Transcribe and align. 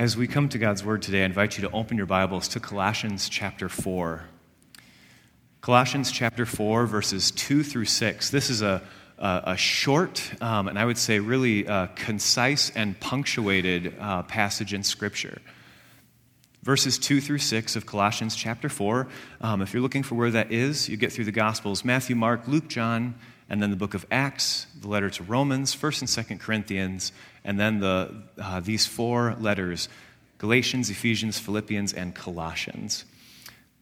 As 0.00 0.16
we 0.16 0.26
come 0.26 0.48
to 0.48 0.56
God's 0.56 0.82
Word 0.82 1.02
today, 1.02 1.20
I 1.20 1.24
invite 1.26 1.58
you 1.58 1.68
to 1.68 1.74
open 1.76 1.98
your 1.98 2.06
Bibles 2.06 2.48
to 2.48 2.58
Colossians 2.58 3.28
chapter 3.28 3.68
4. 3.68 4.24
Colossians 5.60 6.10
chapter 6.10 6.46
4, 6.46 6.86
verses 6.86 7.30
2 7.32 7.62
through 7.62 7.84
6. 7.84 8.30
This 8.30 8.48
is 8.48 8.62
a, 8.62 8.80
a, 9.18 9.42
a 9.48 9.56
short, 9.58 10.32
um, 10.40 10.68
and 10.68 10.78
I 10.78 10.86
would 10.86 10.96
say 10.96 11.18
really 11.18 11.68
uh, 11.68 11.88
concise 11.96 12.70
and 12.70 12.98
punctuated 12.98 13.94
uh, 14.00 14.22
passage 14.22 14.72
in 14.72 14.84
Scripture. 14.84 15.42
Verses 16.62 16.98
2 16.98 17.20
through 17.20 17.36
6 17.36 17.76
of 17.76 17.84
Colossians 17.84 18.34
chapter 18.34 18.70
4. 18.70 19.06
Um, 19.42 19.60
if 19.60 19.74
you're 19.74 19.82
looking 19.82 20.02
for 20.02 20.14
where 20.14 20.30
that 20.30 20.50
is, 20.50 20.88
you 20.88 20.96
get 20.96 21.12
through 21.12 21.26
the 21.26 21.30
Gospels 21.30 21.84
Matthew, 21.84 22.16
Mark, 22.16 22.48
Luke, 22.48 22.68
John, 22.68 23.16
and 23.50 23.60
then 23.60 23.70
the 23.70 23.76
book 23.76 23.94
of 23.94 24.06
Acts, 24.10 24.66
the 24.80 24.88
letter 24.88 25.10
to 25.10 25.22
Romans, 25.24 25.74
1st 25.74 26.28
and 26.28 26.40
2nd 26.40 26.40
Corinthians, 26.40 27.12
and 27.44 27.58
then 27.58 27.80
the, 27.80 28.14
uh, 28.40 28.60
these 28.60 28.86
four 28.86 29.36
letters 29.40 29.88
Galatians, 30.38 30.88
Ephesians, 30.88 31.38
Philippians, 31.38 31.92
and 31.92 32.14
Colossians. 32.14 33.04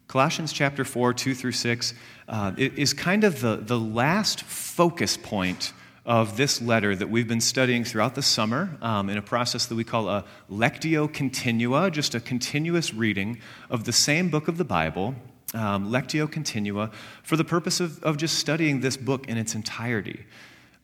Colossians 0.09 0.53
chapter 0.53 0.85
4, 0.85 1.13
2 1.15 1.35
through 1.35 1.53
6, 1.53 1.95
uh, 2.29 2.53
is 2.57 2.93
kind 2.93 3.23
of 3.23 3.41
the, 3.41 3.57
the 3.57 3.79
last 3.79 4.43
focus 4.43 5.17
point 5.17 5.73
of 6.05 6.37
this 6.37 6.61
letter 6.61 6.97
that 6.97 7.11
we've 7.11 7.29
been 7.29 7.41
studying 7.41 7.85
throughout 7.85 8.15
the 8.17 8.23
summer 8.23 8.77
um, 8.81 9.11
in 9.11 9.19
a 9.19 9.23
process 9.23 9.67
that 9.67 9.75
we 9.75 9.85
call 9.85 10.09
a 10.09 10.25
Lectio 10.51 11.13
Continua, 11.13 11.91
just 11.91 12.15
a 12.15 12.21
continuous 12.21 12.93
reading 12.93 13.39
of 13.71 13.85
the 13.85 13.93
same 13.93 14.31
book 14.31 14.49
of 14.49 14.57
the 14.57 14.65
Bible, 14.65 15.15
um, 15.55 15.91
Lectio 15.91 16.31
Continua, 16.31 16.91
for 17.23 17.37
the 17.37 17.45
purpose 17.45 17.81
of, 17.81 18.03
of 18.03 18.17
just 18.17 18.39
studying 18.39 18.81
this 18.81 18.97
book 18.97 19.29
in 19.29 19.37
its 19.37 19.55
entirety. 19.55 20.25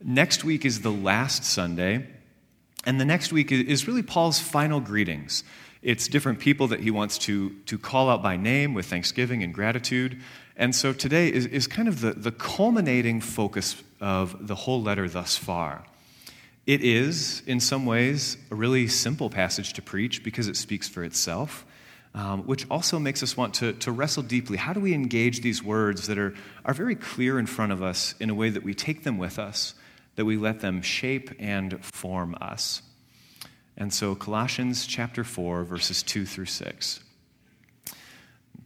Next 0.02 0.44
week 0.44 0.64
is 0.64 0.80
the 0.80 0.92
last 0.92 1.44
Sunday, 1.44 2.06
and 2.84 3.00
the 3.00 3.04
next 3.04 3.32
week 3.32 3.50
is 3.52 3.88
really 3.88 4.02
Paul's 4.02 4.38
final 4.38 4.80
greetings. 4.80 5.44
It's 5.82 6.08
different 6.08 6.38
people 6.38 6.68
that 6.68 6.80
he 6.80 6.90
wants 6.90 7.18
to, 7.18 7.50
to 7.66 7.78
call 7.78 8.08
out 8.08 8.22
by 8.22 8.36
name 8.36 8.72
with 8.72 8.86
thanksgiving 8.86 9.42
and 9.42 9.52
gratitude. 9.52 10.20
And 10.56 10.74
so 10.74 10.92
today 10.92 11.30
is, 11.30 11.46
is 11.46 11.66
kind 11.66 11.88
of 11.88 12.00
the, 12.00 12.12
the 12.12 12.32
culminating 12.32 13.20
focus 13.20 13.82
of 14.00 14.46
the 14.46 14.54
whole 14.54 14.82
letter 14.82 15.08
thus 15.08 15.36
far. 15.36 15.84
It 16.66 16.82
is, 16.82 17.42
in 17.46 17.60
some 17.60 17.84
ways, 17.84 18.38
a 18.50 18.54
really 18.54 18.88
simple 18.88 19.28
passage 19.28 19.74
to 19.74 19.82
preach 19.82 20.24
because 20.24 20.48
it 20.48 20.56
speaks 20.56 20.88
for 20.88 21.04
itself, 21.04 21.66
um, 22.14 22.44
which 22.46 22.68
also 22.70 22.98
makes 22.98 23.22
us 23.22 23.36
want 23.36 23.54
to, 23.54 23.72
to 23.74 23.92
wrestle 23.92 24.22
deeply. 24.22 24.56
How 24.56 24.72
do 24.72 24.80
we 24.80 24.94
engage 24.94 25.40
these 25.40 25.62
words 25.62 26.06
that 26.06 26.18
are, 26.18 26.34
are 26.64 26.74
very 26.74 26.94
clear 26.94 27.38
in 27.38 27.46
front 27.46 27.72
of 27.72 27.82
us 27.82 28.14
in 28.20 28.30
a 28.30 28.34
way 28.34 28.50
that 28.50 28.62
we 28.62 28.74
take 28.74 29.02
them 29.02 29.18
with 29.18 29.38
us? 29.38 29.74
that 30.16 30.24
we 30.24 30.36
let 30.36 30.60
them 30.60 30.82
shape 30.82 31.30
and 31.38 31.84
form 31.84 32.36
us. 32.40 32.82
And 33.76 33.92
so, 33.92 34.14
Colossians 34.14 34.86
chapter 34.86 35.24
4, 35.24 35.64
verses 35.64 36.02
2 36.02 36.26
through 36.26 36.46
6. 36.46 37.00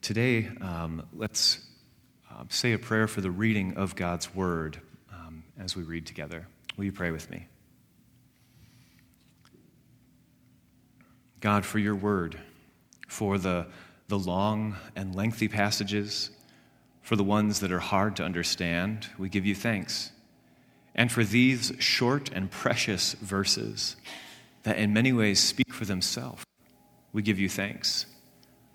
Today, 0.03 0.49
um, 0.61 1.07
let's 1.15 1.61
uh, 2.31 2.45
say 2.51 2.73
a 2.73 2.79
prayer 2.79 3.09
for 3.09 3.21
the 3.21 3.31
reading 3.31 3.77
of 3.77 3.97
God's 3.97 4.35
word 4.35 4.81
um, 5.13 5.45
as 5.59 5.75
we 5.75 5.83
read 5.83 6.07
together. 6.07 6.47
Will 6.77 6.85
you 6.85 6.93
pray 6.93 7.11
with 7.11 7.31
me? 7.31 7.47
God, 11.41 11.65
for 11.65 11.79
your 11.79 11.95
word, 11.95 12.39
for 13.19 13.37
the, 13.37 13.67
the 14.07 14.19
long 14.19 14.77
and 14.95 15.13
lengthy 15.13 15.49
passages, 15.49 16.31
for 17.03 17.17
the 17.17 17.25
ones 17.25 17.59
that 17.59 17.73
are 17.73 17.81
hard 17.81 18.15
to 18.15 18.23
understand, 18.23 19.09
we 19.19 19.29
give 19.29 19.45
you 19.45 19.57
thanks 19.57 20.13
and 20.95 21.11
for 21.11 21.25
these 21.25 21.73
short 21.81 22.31
and 22.33 22.49
precious 22.49 23.15
verses 23.15 23.97
that 24.63 24.79
in 24.79 24.93
many 24.93 25.13
ways 25.13 25.41
speak 25.41 25.73
for 25.73 25.85
themselves. 25.85 26.45
We 27.13 27.23
give 27.23 27.41
you 27.41 27.49
thanks. 27.49 28.07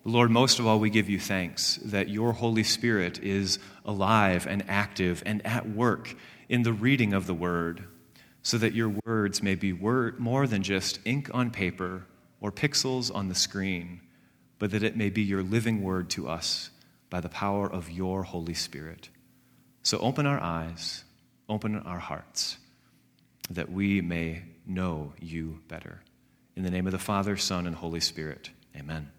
Lord, 0.03 0.29
most 0.29 0.59
of 0.59 0.67
all, 0.67 0.77
we 0.77 0.89
give 0.89 1.09
you 1.09 1.21
thanks 1.21 1.77
that 1.85 2.09
your 2.09 2.33
Holy 2.33 2.63
Spirit 2.63 3.19
is 3.23 3.59
alive 3.85 4.45
and 4.45 4.65
active 4.67 5.23
and 5.25 5.45
at 5.45 5.69
work 5.69 6.17
in 6.49 6.63
the 6.63 6.73
reading 6.73 7.13
of 7.13 7.27
the 7.27 7.33
Word, 7.33 7.85
so 8.41 8.57
that 8.57 8.73
your 8.73 8.93
words 9.05 9.41
may 9.41 9.55
be 9.55 9.71
word, 9.71 10.19
more 10.19 10.47
than 10.47 10.63
just 10.63 10.99
ink 11.05 11.29
on 11.33 11.49
paper 11.49 12.03
or 12.41 12.51
pixels 12.51 13.13
on 13.15 13.29
the 13.29 13.35
screen, 13.35 14.01
but 14.63 14.71
that 14.71 14.81
it 14.83 14.95
may 14.95 15.09
be 15.09 15.21
your 15.21 15.43
living 15.43 15.83
Word 15.83 16.09
to 16.11 16.29
us 16.29 16.69
by 17.09 17.19
the 17.19 17.27
power 17.27 17.69
of 17.69 17.91
your 17.91 18.23
Holy 18.23 18.53
Spirit. 18.53 19.09
So 19.81 19.97
open 19.97 20.25
our 20.25 20.39
eyes 20.39 21.03
Open 21.49 21.77
our 21.77 21.99
hearts 21.99 22.57
that 23.49 23.71
we 23.71 24.01
may 24.01 24.43
know 24.65 25.13
you 25.19 25.59
better. 25.67 26.01
In 26.55 26.63
the 26.63 26.71
name 26.71 26.85
of 26.87 26.93
the 26.93 26.99
Father, 26.99 27.35
Son, 27.35 27.67
and 27.67 27.75
Holy 27.75 27.99
Spirit, 27.99 28.49
amen. 28.75 29.11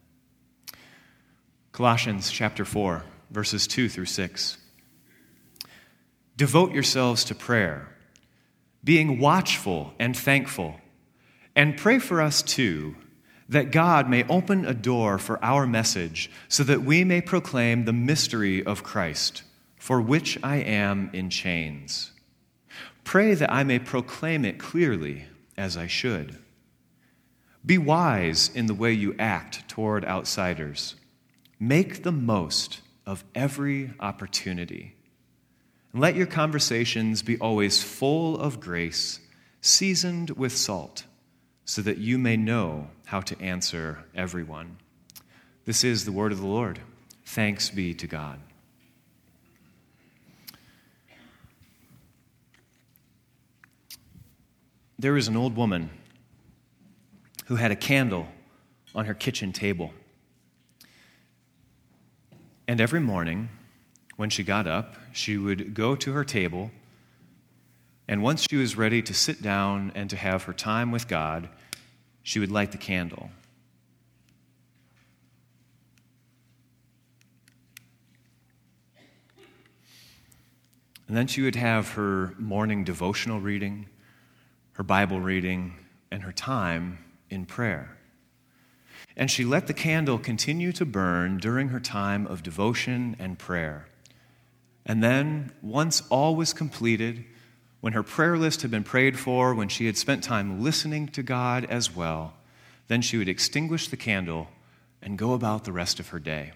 Colossians 1.72 2.30
chapter 2.30 2.64
4, 2.64 3.04
verses 3.30 3.66
2 3.66 3.88
through 3.90 4.06
6. 4.06 4.56
Devote 6.36 6.72
yourselves 6.72 7.24
to 7.24 7.34
prayer, 7.34 7.88
being 8.82 9.20
watchful 9.20 9.92
and 9.98 10.16
thankful, 10.16 10.80
and 11.54 11.76
pray 11.76 11.98
for 11.98 12.22
us 12.22 12.42
too, 12.42 12.96
that 13.48 13.70
God 13.70 14.08
may 14.08 14.24
open 14.28 14.64
a 14.64 14.74
door 14.74 15.18
for 15.18 15.42
our 15.44 15.66
message 15.66 16.30
so 16.48 16.64
that 16.64 16.82
we 16.82 17.04
may 17.04 17.20
proclaim 17.20 17.84
the 17.84 17.92
mystery 17.92 18.64
of 18.64 18.82
Christ, 18.82 19.42
for 19.76 20.00
which 20.00 20.38
I 20.42 20.56
am 20.56 21.10
in 21.12 21.30
chains. 21.30 22.12
Pray 23.04 23.34
that 23.34 23.52
I 23.52 23.64
may 23.64 23.78
proclaim 23.78 24.44
it 24.44 24.58
clearly 24.58 25.24
as 25.56 25.76
I 25.76 25.86
should. 25.86 26.38
Be 27.64 27.78
wise 27.78 28.50
in 28.54 28.66
the 28.66 28.74
way 28.74 28.92
you 28.92 29.14
act 29.18 29.68
toward 29.68 30.04
outsiders. 30.04 30.96
Make 31.58 32.02
the 32.02 32.12
most 32.12 32.80
of 33.06 33.24
every 33.34 33.92
opportunity. 34.00 34.96
And 35.92 36.00
let 36.02 36.16
your 36.16 36.26
conversations 36.26 37.22
be 37.22 37.38
always 37.38 37.82
full 37.82 38.38
of 38.38 38.60
grace, 38.60 39.20
seasoned 39.60 40.30
with 40.30 40.56
salt, 40.56 41.04
so 41.64 41.82
that 41.82 41.98
you 41.98 42.18
may 42.18 42.36
know 42.36 42.88
how 43.06 43.20
to 43.20 43.40
answer 43.40 44.04
everyone. 44.14 44.76
This 45.64 45.82
is 45.82 46.04
the 46.04 46.12
word 46.12 46.32
of 46.32 46.40
the 46.40 46.46
Lord. 46.46 46.80
Thanks 47.24 47.70
be 47.70 47.94
to 47.94 48.06
God. 48.06 48.38
There 54.98 55.12
was 55.12 55.28
an 55.28 55.36
old 55.36 55.56
woman 55.56 55.90
who 57.46 57.56
had 57.56 57.70
a 57.70 57.76
candle 57.76 58.28
on 58.94 59.06
her 59.06 59.14
kitchen 59.14 59.52
table. 59.52 59.92
And 62.66 62.80
every 62.80 63.00
morning, 63.00 63.48
when 64.16 64.30
she 64.30 64.42
got 64.42 64.66
up, 64.66 64.96
she 65.12 65.36
would 65.36 65.74
go 65.74 65.96
to 65.96 66.12
her 66.12 66.24
table, 66.24 66.70
and 68.06 68.22
once 68.22 68.46
she 68.48 68.56
was 68.56 68.76
ready 68.76 69.02
to 69.02 69.14
sit 69.14 69.42
down 69.42 69.92
and 69.94 70.10
to 70.10 70.16
have 70.16 70.44
her 70.44 70.52
time 70.52 70.90
with 70.90 71.08
God, 71.08 71.48
she 72.22 72.38
would 72.38 72.50
light 72.50 72.72
the 72.72 72.78
candle. 72.78 73.30
And 81.06 81.16
then 81.16 81.26
she 81.26 81.42
would 81.42 81.56
have 81.56 81.92
her 81.92 82.34
morning 82.38 82.82
devotional 82.84 83.40
reading 83.40 83.86
her 84.74 84.82
Bible 84.82 85.20
reading, 85.20 85.74
and 86.10 86.22
her 86.22 86.32
time 86.32 86.98
in 87.30 87.46
prayer. 87.46 87.96
And 89.16 89.30
she 89.30 89.44
let 89.44 89.68
the 89.68 89.74
candle 89.74 90.18
continue 90.18 90.72
to 90.72 90.84
burn 90.84 91.38
during 91.38 91.68
her 91.68 91.78
time 91.78 92.26
of 92.26 92.42
devotion 92.42 93.14
and 93.20 93.38
prayer. 93.38 93.86
And 94.84 95.02
then, 95.02 95.52
once 95.62 96.02
all 96.10 96.34
was 96.34 96.52
completed, 96.52 97.24
when 97.84 97.92
her 97.92 98.02
prayer 98.02 98.38
list 98.38 98.62
had 98.62 98.70
been 98.70 98.82
prayed 98.82 99.18
for, 99.18 99.54
when 99.54 99.68
she 99.68 99.84
had 99.84 99.98
spent 99.98 100.24
time 100.24 100.62
listening 100.62 101.06
to 101.06 101.22
God 101.22 101.66
as 101.66 101.94
well, 101.94 102.32
then 102.88 103.02
she 103.02 103.18
would 103.18 103.28
extinguish 103.28 103.88
the 103.88 103.96
candle 103.98 104.48
and 105.02 105.18
go 105.18 105.34
about 105.34 105.64
the 105.64 105.72
rest 105.72 106.00
of 106.00 106.08
her 106.08 106.18
day. 106.18 106.52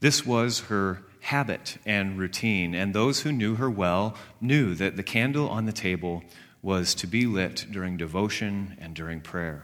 This 0.00 0.26
was 0.26 0.62
her 0.62 1.04
habit 1.20 1.78
and 1.86 2.18
routine, 2.18 2.74
and 2.74 2.92
those 2.92 3.20
who 3.20 3.30
knew 3.30 3.54
her 3.54 3.70
well 3.70 4.16
knew 4.40 4.74
that 4.74 4.96
the 4.96 5.04
candle 5.04 5.48
on 5.48 5.64
the 5.64 5.72
table 5.72 6.24
was 6.60 6.92
to 6.96 7.06
be 7.06 7.24
lit 7.24 7.66
during 7.70 7.96
devotion 7.96 8.76
and 8.80 8.96
during 8.96 9.20
prayer. 9.20 9.62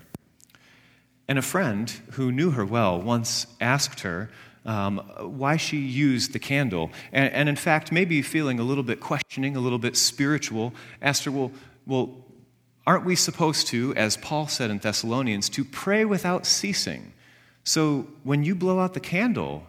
And 1.26 1.40
a 1.40 1.42
friend 1.42 1.90
who 2.12 2.30
knew 2.30 2.52
her 2.52 2.64
well 2.64 3.02
once 3.02 3.48
asked 3.60 4.02
her 4.02 4.30
um, 4.66 4.98
why 5.20 5.56
she 5.56 5.78
used 5.78 6.32
the 6.32 6.38
candle. 6.38 6.90
And, 7.12 7.32
and, 7.32 7.48
in 7.48 7.56
fact, 7.56 7.92
maybe 7.92 8.20
feeling 8.20 8.58
a 8.58 8.64
little 8.64 8.82
bit 8.82 9.00
questioning, 9.00 9.56
a 9.56 9.60
little 9.60 9.78
bit 9.78 9.96
spiritual, 9.96 10.74
asked 11.00 11.24
her, 11.24 11.30
Well, 11.30 11.52
well 11.86 12.24
aren't 12.86 13.04
we 13.04 13.16
supposed 13.16 13.68
to, 13.68 13.94
as 13.94 14.16
Paul 14.16 14.48
said 14.48 14.70
in 14.70 14.78
Thessalonians, 14.78 15.48
to 15.50 15.64
pray 15.64 16.04
without 16.04 16.46
ceasing? 16.46 17.12
So 17.64 18.08
when 18.24 18.44
you 18.44 18.54
blow 18.54 18.78
out 18.80 18.94
the 18.94 19.00
candle, 19.00 19.66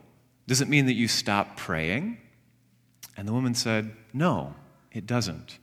does 0.48 0.62
it 0.62 0.68
mean 0.68 0.88
that 0.88 0.94
you 0.94 1.08
stop 1.08 1.58
praying? 1.58 2.18
And 3.16 3.28
the 3.28 3.34
woman 3.34 3.54
said, 3.54 3.96
No, 4.14 4.56
it 4.92 5.06
doesn't. 5.06 5.60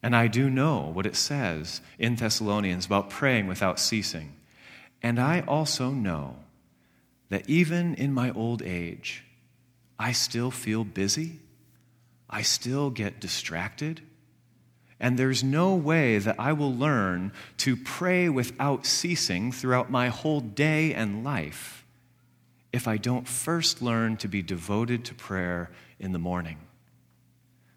And 0.00 0.14
I 0.14 0.28
do 0.28 0.48
know 0.48 0.90
what 0.92 1.06
it 1.06 1.16
says 1.16 1.80
in 1.98 2.14
Thessalonians 2.14 2.86
about 2.86 3.10
praying 3.10 3.48
without 3.48 3.80
ceasing. 3.80 4.34
And 5.02 5.18
I 5.18 5.40
also 5.40 5.90
know 5.90 6.36
that 7.28 7.48
even 7.48 7.94
in 7.94 8.12
my 8.12 8.30
old 8.30 8.62
age, 8.62 9.24
I 9.98 10.12
still 10.12 10.50
feel 10.50 10.84
busy. 10.84 11.40
I 12.30 12.42
still 12.42 12.90
get 12.90 13.20
distracted. 13.20 14.00
And 15.00 15.18
there's 15.18 15.44
no 15.44 15.74
way 15.74 16.18
that 16.18 16.36
I 16.38 16.52
will 16.52 16.74
learn 16.74 17.32
to 17.58 17.76
pray 17.76 18.28
without 18.28 18.86
ceasing 18.86 19.52
throughout 19.52 19.90
my 19.90 20.08
whole 20.08 20.40
day 20.40 20.92
and 20.92 21.24
life 21.24 21.84
if 22.72 22.86
I 22.86 22.96
don't 22.96 23.26
first 23.26 23.80
learn 23.80 24.16
to 24.18 24.28
be 24.28 24.42
devoted 24.42 25.04
to 25.06 25.14
prayer 25.14 25.70
in 25.98 26.12
the 26.12 26.18
morning 26.18 26.58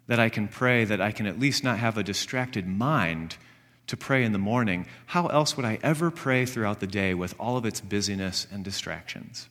that 0.06 0.20
I 0.20 0.28
can 0.28 0.48
pray, 0.48 0.84
that 0.84 1.00
I 1.00 1.12
can 1.12 1.26
at 1.26 1.38
least 1.38 1.64
not 1.64 1.78
have 1.78 1.96
a 1.96 2.02
distracted 2.02 2.66
mind 2.66 3.36
to 3.92 3.96
pray 3.98 4.24
in 4.24 4.32
the 4.32 4.38
morning, 4.38 4.86
how 5.04 5.26
else 5.26 5.54
would 5.54 5.66
I 5.66 5.78
ever 5.82 6.10
pray 6.10 6.46
throughout 6.46 6.80
the 6.80 6.86
day 6.86 7.12
with 7.12 7.34
all 7.38 7.58
of 7.58 7.66
its 7.66 7.82
busyness 7.82 8.46
and 8.50 8.64
distractions? 8.64 9.50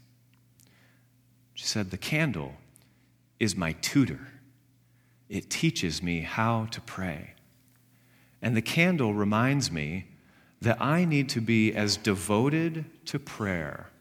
She 1.54 1.66
said, 1.66 1.92
The 1.92 1.98
candle 2.00 2.56
is 3.40 3.56
my 3.56 3.74
tutor. 3.74 4.30
It 5.30 5.52
teaches 5.52 6.02
me 6.02 6.22
how 6.22 6.66
to 6.72 6.82
pray. 6.82 7.36
And 8.42 8.58
the 8.58 8.64
candle 8.64 9.14
reminds 9.14 9.72
me 9.72 10.08
that 10.60 10.82
I 10.82 11.06
need 11.06 11.30
to 11.30 11.40
be 11.40 11.76
as 11.76 11.96
devoted 11.96 12.86
to 13.06 13.20
prayer 13.20 13.92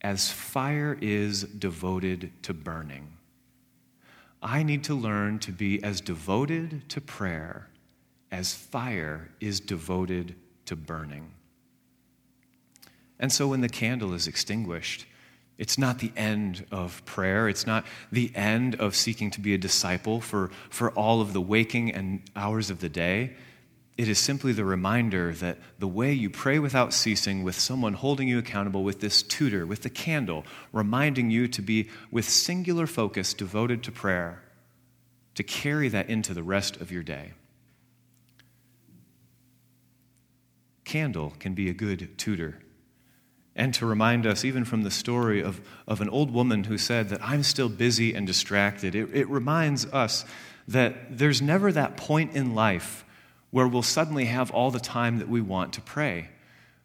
as 0.00 0.32
fire 0.32 0.96
is 1.02 1.42
devoted 1.42 2.32
to 2.44 2.54
burning. 2.54 3.18
I 4.42 4.62
need 4.62 4.82
to 4.84 4.94
learn 4.94 5.40
to 5.40 5.52
be 5.52 5.84
as 5.84 6.00
devoted 6.00 6.88
to 6.88 7.02
prayer 7.02 7.68
as 8.34 8.52
fire 8.52 9.28
is 9.38 9.60
devoted 9.60 10.34
to 10.66 10.74
burning. 10.74 11.30
And 13.20 13.32
so 13.32 13.46
when 13.46 13.60
the 13.60 13.68
candle 13.68 14.12
is 14.12 14.26
extinguished, 14.26 15.06
it's 15.56 15.78
not 15.78 16.00
the 16.00 16.10
end 16.16 16.66
of 16.72 17.04
prayer. 17.04 17.48
It's 17.48 17.64
not 17.64 17.86
the 18.10 18.32
end 18.34 18.74
of 18.74 18.96
seeking 18.96 19.30
to 19.30 19.40
be 19.40 19.54
a 19.54 19.58
disciple 19.58 20.20
for, 20.20 20.50
for 20.68 20.90
all 20.90 21.20
of 21.20 21.32
the 21.32 21.40
waking 21.40 21.92
and 21.92 22.22
hours 22.34 22.70
of 22.70 22.80
the 22.80 22.88
day. 22.88 23.34
It 23.96 24.08
is 24.08 24.18
simply 24.18 24.52
the 24.52 24.64
reminder 24.64 25.32
that 25.34 25.58
the 25.78 25.86
way 25.86 26.12
you 26.12 26.28
pray 26.28 26.58
without 26.58 26.92
ceasing, 26.92 27.44
with 27.44 27.56
someone 27.56 27.92
holding 27.92 28.26
you 28.26 28.38
accountable, 28.40 28.82
with 28.82 28.98
this 28.98 29.22
tutor, 29.22 29.64
with 29.64 29.82
the 29.82 29.90
candle, 29.90 30.44
reminding 30.72 31.30
you 31.30 31.46
to 31.46 31.62
be 31.62 31.88
with 32.10 32.28
singular 32.28 32.88
focus 32.88 33.32
devoted 33.32 33.84
to 33.84 33.92
prayer, 33.92 34.42
to 35.36 35.44
carry 35.44 35.88
that 35.88 36.10
into 36.10 36.34
the 36.34 36.42
rest 36.42 36.80
of 36.80 36.90
your 36.90 37.04
day. 37.04 37.34
Candle 40.84 41.32
can 41.38 41.54
be 41.54 41.68
a 41.68 41.74
good 41.74 42.18
tutor. 42.18 42.58
And 43.56 43.72
to 43.74 43.86
remind 43.86 44.26
us, 44.26 44.44
even 44.44 44.64
from 44.64 44.82
the 44.82 44.90
story 44.90 45.42
of, 45.42 45.60
of 45.86 46.00
an 46.00 46.08
old 46.08 46.32
woman 46.32 46.64
who 46.64 46.76
said 46.76 47.08
that 47.10 47.22
I'm 47.22 47.42
still 47.42 47.68
busy 47.68 48.14
and 48.14 48.26
distracted, 48.26 48.94
it, 48.94 49.10
it 49.14 49.28
reminds 49.28 49.86
us 49.86 50.24
that 50.66 51.18
there's 51.18 51.40
never 51.40 51.70
that 51.72 51.96
point 51.96 52.34
in 52.34 52.54
life 52.54 53.04
where 53.50 53.68
we'll 53.68 53.82
suddenly 53.82 54.24
have 54.24 54.50
all 54.50 54.72
the 54.72 54.80
time 54.80 55.18
that 55.18 55.28
we 55.28 55.40
want 55.40 55.72
to 55.74 55.80
pray. 55.80 56.28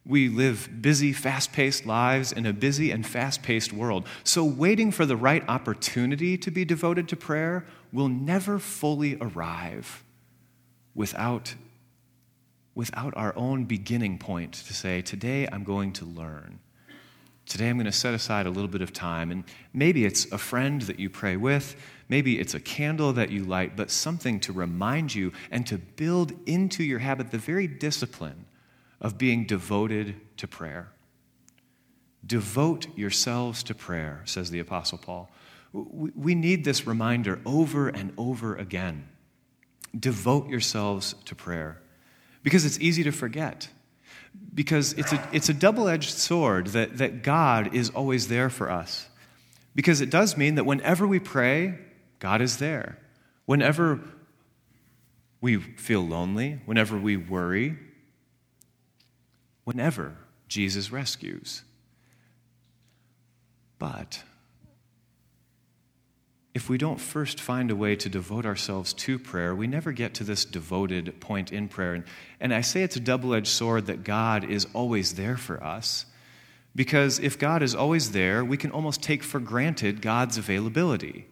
We 0.05 0.29
live 0.29 0.69
busy, 0.81 1.13
fast 1.13 1.51
paced 1.51 1.85
lives 1.85 2.31
in 2.31 2.45
a 2.45 2.53
busy 2.53 2.91
and 2.91 3.05
fast 3.05 3.41
paced 3.41 3.73
world. 3.73 4.05
So, 4.23 4.43
waiting 4.43 4.91
for 4.91 5.05
the 5.05 5.17
right 5.17 5.43
opportunity 5.47 6.37
to 6.37 6.51
be 6.51 6.65
devoted 6.65 7.07
to 7.09 7.15
prayer 7.15 7.65
will 7.91 8.07
never 8.07 8.59
fully 8.59 9.17
arrive 9.19 10.03
without, 10.93 11.55
without 12.75 13.15
our 13.17 13.35
own 13.35 13.65
beginning 13.65 14.17
point 14.17 14.53
to 14.53 14.73
say, 14.73 15.01
Today 15.01 15.47
I'm 15.51 15.63
going 15.63 15.93
to 15.93 16.05
learn. 16.05 16.59
Today 17.45 17.67
I'm 17.67 17.77
going 17.77 17.85
to 17.87 17.91
set 17.91 18.13
aside 18.13 18.45
a 18.45 18.51
little 18.51 18.69
bit 18.69 18.81
of 18.81 18.93
time. 18.93 19.31
And 19.31 19.43
maybe 19.73 20.05
it's 20.05 20.31
a 20.31 20.37
friend 20.37 20.83
that 20.83 20.99
you 20.99 21.09
pray 21.09 21.35
with, 21.35 21.75
maybe 22.07 22.39
it's 22.39 22.53
a 22.53 22.59
candle 22.59 23.11
that 23.13 23.31
you 23.31 23.43
light, 23.43 23.75
but 23.75 23.89
something 23.89 24.39
to 24.41 24.53
remind 24.53 25.15
you 25.15 25.33
and 25.49 25.65
to 25.67 25.79
build 25.79 26.31
into 26.47 26.83
your 26.83 26.99
habit 26.99 27.31
the 27.31 27.39
very 27.39 27.65
discipline 27.65 28.45
of 29.01 29.17
being 29.17 29.45
devoted 29.45 30.15
to 30.37 30.47
prayer. 30.47 30.91
Devote 32.25 32.85
yourselves 32.95 33.63
to 33.63 33.73
prayer, 33.73 34.21
says 34.25 34.51
the 34.51 34.59
Apostle 34.59 34.99
Paul. 34.99 35.31
We 35.73 36.35
need 36.35 36.65
this 36.65 36.85
reminder 36.85 37.39
over 37.45 37.87
and 37.87 38.13
over 38.17 38.55
again. 38.55 39.07
Devote 39.97 40.49
yourselves 40.49 41.15
to 41.25 41.33
prayer 41.33 41.81
because 42.43 42.65
it's 42.65 42.79
easy 42.79 43.03
to 43.03 43.11
forget 43.11 43.69
because 44.53 44.93
it's 44.93 45.13
a, 45.13 45.29
it's 45.31 45.49
a 45.49 45.53
double 45.53 45.87
edged 45.87 46.11
sword 46.11 46.67
that, 46.67 46.97
that 46.97 47.23
God 47.23 47.73
is 47.73 47.89
always 47.91 48.27
there 48.27 48.49
for 48.49 48.69
us. 48.69 49.07
Because 49.75 50.01
it 50.01 50.09
does 50.09 50.35
mean 50.35 50.55
that 50.55 50.65
whenever 50.65 51.07
we 51.07 51.19
pray, 51.19 51.77
God 52.19 52.41
is 52.41 52.57
there. 52.57 52.97
Whenever 53.45 53.99
we 55.41 55.57
feel 55.57 56.05
lonely, 56.05 56.59
whenever 56.65 56.97
we 56.97 57.15
worry, 57.15 57.77
whenever 59.63 60.17
Jesus 60.47 60.91
rescues. 60.91 61.63
But 63.77 64.23
if 66.59 66.67
we 66.67 66.77
don't 66.77 66.99
first 66.99 67.39
find 67.39 67.71
a 67.71 67.75
way 67.75 67.95
to 67.95 68.09
devote 68.09 68.45
ourselves 68.45 68.91
to 68.91 69.17
prayer, 69.17 69.55
we 69.55 69.65
never 69.65 69.93
get 69.93 70.13
to 70.13 70.25
this 70.25 70.43
devoted 70.43 71.21
point 71.21 71.53
in 71.53 71.69
prayer. 71.69 71.93
And, 71.93 72.03
and 72.41 72.53
I 72.53 72.59
say 72.59 72.83
it's 72.83 72.97
a 72.97 72.99
double 72.99 73.33
edged 73.33 73.47
sword 73.47 73.85
that 73.85 74.03
God 74.03 74.43
is 74.43 74.67
always 74.73 75.15
there 75.15 75.37
for 75.37 75.63
us. 75.63 76.05
Because 76.75 77.17
if 77.17 77.39
God 77.39 77.63
is 77.63 77.73
always 77.73 78.11
there, 78.11 78.43
we 78.43 78.57
can 78.57 78.71
almost 78.71 79.01
take 79.01 79.23
for 79.23 79.39
granted 79.39 80.01
God's 80.01 80.37
availability. 80.37 81.27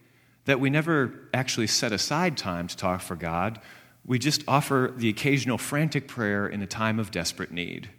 That 0.46 0.60
we 0.60 0.70
never 0.70 1.28
actually 1.34 1.66
set 1.66 1.92
aside 1.92 2.38
time 2.38 2.66
to 2.66 2.74
talk 2.74 3.02
for 3.02 3.14
God. 3.14 3.60
We 4.06 4.18
just 4.18 4.42
offer 4.48 4.94
the 4.96 5.10
occasional 5.10 5.58
frantic 5.58 6.08
prayer 6.08 6.48
in 6.48 6.62
a 6.62 6.66
time 6.66 6.98
of 6.98 7.10
desperate 7.10 7.52
need. 7.52 7.90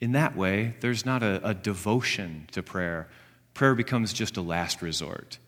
In 0.00 0.12
that 0.12 0.36
way, 0.36 0.76
there's 0.82 1.04
not 1.04 1.24
a, 1.24 1.40
a 1.42 1.52
devotion 1.52 2.46
to 2.52 2.62
prayer. 2.62 3.08
Prayer 3.54 3.74
becomes 3.74 4.12
just 4.12 4.36
a 4.36 4.40
last 4.40 4.82
resort. 4.82 5.40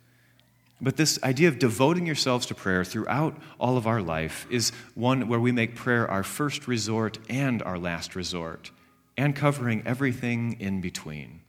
But 0.83 0.97
this 0.97 1.23
idea 1.23 1.47
of 1.47 1.61
devoting 1.61 2.07
yourselves 2.07 2.45
to 2.47 2.57
prayer 2.57 2.85
throughout 2.85 3.41
all 3.61 3.77
of 3.77 3.87
our 3.87 4.03
life 4.03 4.49
is 4.51 4.73
one 4.95 5.29
where 5.29 5.39
we 5.39 5.53
make 5.53 5.77
prayer 5.77 6.11
our 6.11 6.25
first 6.25 6.67
resort 6.67 7.19
and 7.29 7.63
our 7.63 7.79
last 7.79 8.17
resort, 8.17 8.73
and 9.17 9.37
covering 9.37 9.85
everything 9.87 10.57
in 10.59 10.81
between. 10.81 11.43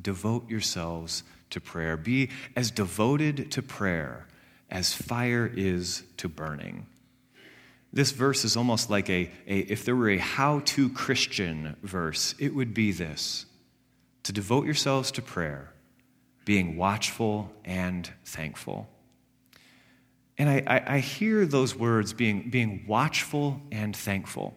Devote 0.00 0.48
yourselves 0.48 1.24
to 1.50 1.60
prayer. 1.60 1.96
Be 1.96 2.30
as 2.54 2.70
devoted 2.70 3.50
to 3.50 3.62
prayer 3.62 4.28
as 4.70 4.94
fire 4.94 5.50
is 5.52 6.04
to 6.18 6.28
burning. 6.28 6.86
This 7.92 8.12
verse 8.12 8.44
is 8.44 8.56
almost 8.56 8.90
like 8.90 9.10
a, 9.10 9.28
a 9.48 9.58
if 9.60 9.84
there 9.84 9.96
were 9.96 10.10
a 10.10 10.18
how 10.18 10.60
to 10.66 10.88
Christian 10.90 11.74
verse, 11.82 12.36
it 12.38 12.54
would 12.54 12.74
be 12.74 12.92
this 12.92 13.46
to 14.22 14.32
devote 14.32 14.66
yourselves 14.66 15.10
to 15.12 15.22
prayer 15.22 15.72
being 16.48 16.78
watchful 16.78 17.52
and 17.62 18.10
thankful. 18.24 18.88
And 20.38 20.48
I, 20.48 20.62
I, 20.66 20.94
I, 20.94 20.98
hear 21.00 21.44
those 21.44 21.76
words 21.76 22.14
being, 22.14 22.48
being 22.48 22.86
watchful 22.88 23.60
and 23.70 23.94
thankful. 23.94 24.56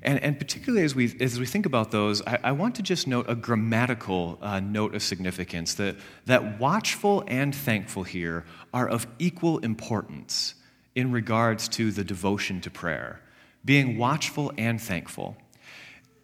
And, 0.00 0.22
and 0.22 0.38
particularly 0.38 0.84
as 0.84 0.94
we, 0.94 1.12
as 1.18 1.40
we 1.40 1.46
think 1.46 1.66
about 1.66 1.90
those, 1.90 2.22
I, 2.24 2.38
I 2.44 2.52
want 2.52 2.76
to 2.76 2.82
just 2.84 3.08
note 3.08 3.26
a 3.28 3.34
grammatical 3.34 4.38
uh, 4.40 4.60
note 4.60 4.94
of 4.94 5.02
significance 5.02 5.74
that, 5.74 5.96
that 6.26 6.60
watchful 6.60 7.24
and 7.26 7.52
thankful 7.52 8.04
here 8.04 8.44
are 8.72 8.88
of 8.88 9.08
equal 9.18 9.58
importance 9.58 10.54
in 10.94 11.10
regards 11.10 11.68
to 11.70 11.90
the 11.90 12.04
devotion 12.04 12.60
to 12.60 12.70
prayer. 12.70 13.20
Being 13.64 13.98
watchful 13.98 14.52
and 14.56 14.80
thankful. 14.80 15.36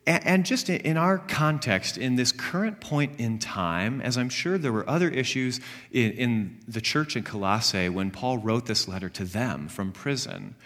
And 0.06 0.46
just 0.46 0.70
in 0.70 0.96
our 0.96 1.18
context, 1.18 1.98
in 1.98 2.16
this 2.16 2.32
current 2.32 2.80
point 2.80 3.20
in 3.20 3.38
time, 3.38 4.00
as 4.00 4.16
I'm 4.16 4.30
sure 4.30 4.56
there 4.56 4.72
were 4.72 4.88
other 4.88 5.08
issues 5.08 5.60
in, 5.92 6.58
the 6.66 6.80
church 6.80 7.16
in 7.16 7.22
Colossae 7.22 7.88
when 7.90 8.10
Paul 8.10 8.38
wrote 8.38 8.66
this 8.66 8.88
letter 8.88 9.10
to 9.10 9.24
them 9.24 9.68
from 9.68 9.92
prison, 9.92 10.56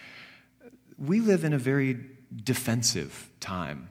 we 0.99 1.21
live 1.21 1.45
in 1.45 1.53
a 1.53 1.59
very 1.59 1.99
defensive 2.43 3.29
time. 3.41 3.91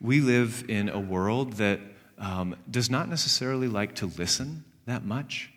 We 0.00 0.20
live 0.20 0.64
in 0.68 0.88
a 0.88 0.98
world 1.00 1.54
that 1.54 1.80
um, 2.18 2.56
does 2.68 2.90
not 2.90 3.08
necessarily 3.08 3.68
like 3.68 3.94
to 3.96 4.06
listen 4.06 4.64
that 4.86 5.04
much. 5.04 5.52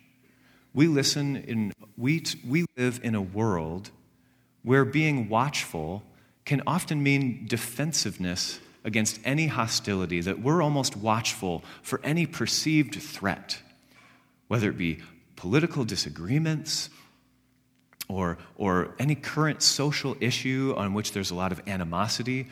We 0.72 0.86
listen 0.86 1.36
in, 1.36 1.72
we, 1.96 2.22
we 2.46 2.64
live 2.76 3.00
in 3.02 3.16
a 3.16 3.22
world 3.22 3.90
where 4.62 4.84
being 4.84 5.28
watchful 5.28 6.04
can 6.44 6.62
often 6.66 7.02
mean 7.02 7.46
defensiveness 7.46 8.60
against 8.88 9.20
any 9.22 9.46
hostility, 9.46 10.22
that 10.22 10.40
we're 10.40 10.62
almost 10.62 10.96
watchful 10.96 11.62
for 11.82 12.00
any 12.02 12.24
perceived 12.24 12.94
threat, 12.94 13.60
whether 14.48 14.70
it 14.70 14.78
be 14.78 14.98
political 15.36 15.84
disagreements 15.84 16.88
or, 18.08 18.38
or 18.56 18.94
any 18.98 19.14
current 19.14 19.62
social 19.62 20.16
issue 20.20 20.72
on 20.78 20.94
which 20.94 21.12
there's 21.12 21.30
a 21.30 21.34
lot 21.34 21.52
of 21.52 21.60
animosity, 21.68 22.48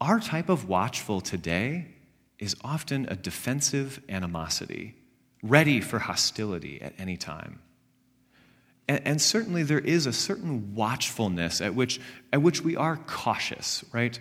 our 0.00 0.18
type 0.18 0.48
of 0.48 0.68
watchful 0.68 1.20
today 1.20 1.86
is 2.40 2.56
often 2.64 3.06
a 3.08 3.14
defensive 3.14 4.02
animosity, 4.08 4.96
ready 5.44 5.80
for 5.80 6.00
hostility 6.00 6.82
at 6.82 6.92
any 6.98 7.16
time. 7.16 7.60
And, 8.88 9.20
certainly 9.20 9.62
there 9.62 9.78
is 9.78 10.06
a 10.06 10.14
certain 10.14 10.74
watchfulness 10.74 11.60
at 11.60 11.74
which, 11.74 12.00
at 12.32 12.40
which 12.40 12.62
we 12.62 12.74
are 12.74 12.96
cautious, 12.96 13.84
right? 13.92 14.18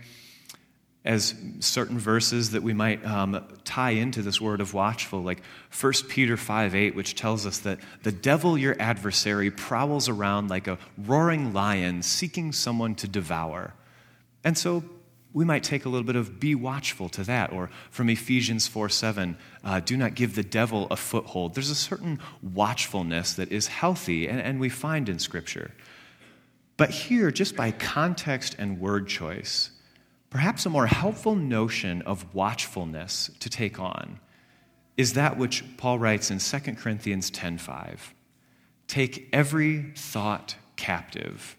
As 1.08 1.34
certain 1.62 1.98
verses 1.98 2.52
that 2.52 2.62
we 2.62 2.74
might 2.74 3.04
um, 3.06 3.42
tie 3.64 3.92
into 3.92 4.22
this 4.22 4.42
word 4.42 4.60
of 4.60 4.74
watchful, 4.74 5.24
like 5.24 5.42
1 5.80 5.94
Peter 6.10 6.36
5 6.36 6.76
8, 6.76 6.96
which 6.96 7.16
tells 7.16 7.46
us 7.46 7.60
that 7.60 7.80
the 8.04 8.12
devil, 8.12 8.58
your 8.58 8.76
adversary, 8.78 9.50
prowls 9.50 10.10
around 10.10 10.50
like 10.50 10.68
a 10.68 10.78
roaring 10.98 11.54
lion 11.54 12.04
seeking 12.04 12.52
someone 12.52 12.94
to 12.96 13.08
devour. 13.08 13.74
And 14.44 14.58
so 14.58 14.84
we 15.34 15.46
might 15.46 15.64
take 15.64 15.86
a 15.86 15.90
little 15.90 16.06
bit 16.06 16.16
of 16.16 16.40
be 16.40 16.56
watchful 16.56 17.10
to 17.10 17.24
that. 17.24 17.54
Or 17.54 17.70
from 17.92 18.10
Ephesians 18.10 18.68
4 18.68 18.90
7, 18.90 19.38
uh, 19.64 19.80
do 19.80 19.96
not 19.96 20.16
give 20.16 20.36
the 20.36 20.44
devil 20.44 20.88
a 20.90 20.96
foothold. 20.96 21.56
There's 21.56 21.70
a 21.70 21.76
certain 21.76 22.20
watchfulness 22.42 23.34
that 23.34 23.52
is 23.52 23.68
healthy 23.68 24.28
and, 24.28 24.42
and 24.42 24.60
we 24.60 24.70
find 24.70 25.08
in 25.08 25.20
Scripture. 25.20 25.72
But 26.76 26.90
here, 26.90 27.32
just 27.32 27.56
by 27.56 27.72
context 27.72 28.56
and 28.60 28.80
word 28.80 29.08
choice, 29.08 29.72
perhaps 30.30 30.66
a 30.66 30.70
more 30.70 30.88
helpful 30.88 31.36
notion 31.36 32.02
of 32.04 32.34
watchfulness 32.34 33.32
to 33.40 33.50
take 33.50 33.80
on 33.80 34.20
is 34.96 35.14
that 35.14 35.38
which 35.38 35.64
Paul 35.78 36.00
writes 36.00 36.32
in 36.32 36.40
2 36.40 36.78
Corinthians 36.78 37.30
10:5. 37.32 38.14
Take 38.88 39.30
every 39.32 39.92
thought 39.96 40.56
captive 40.76 41.56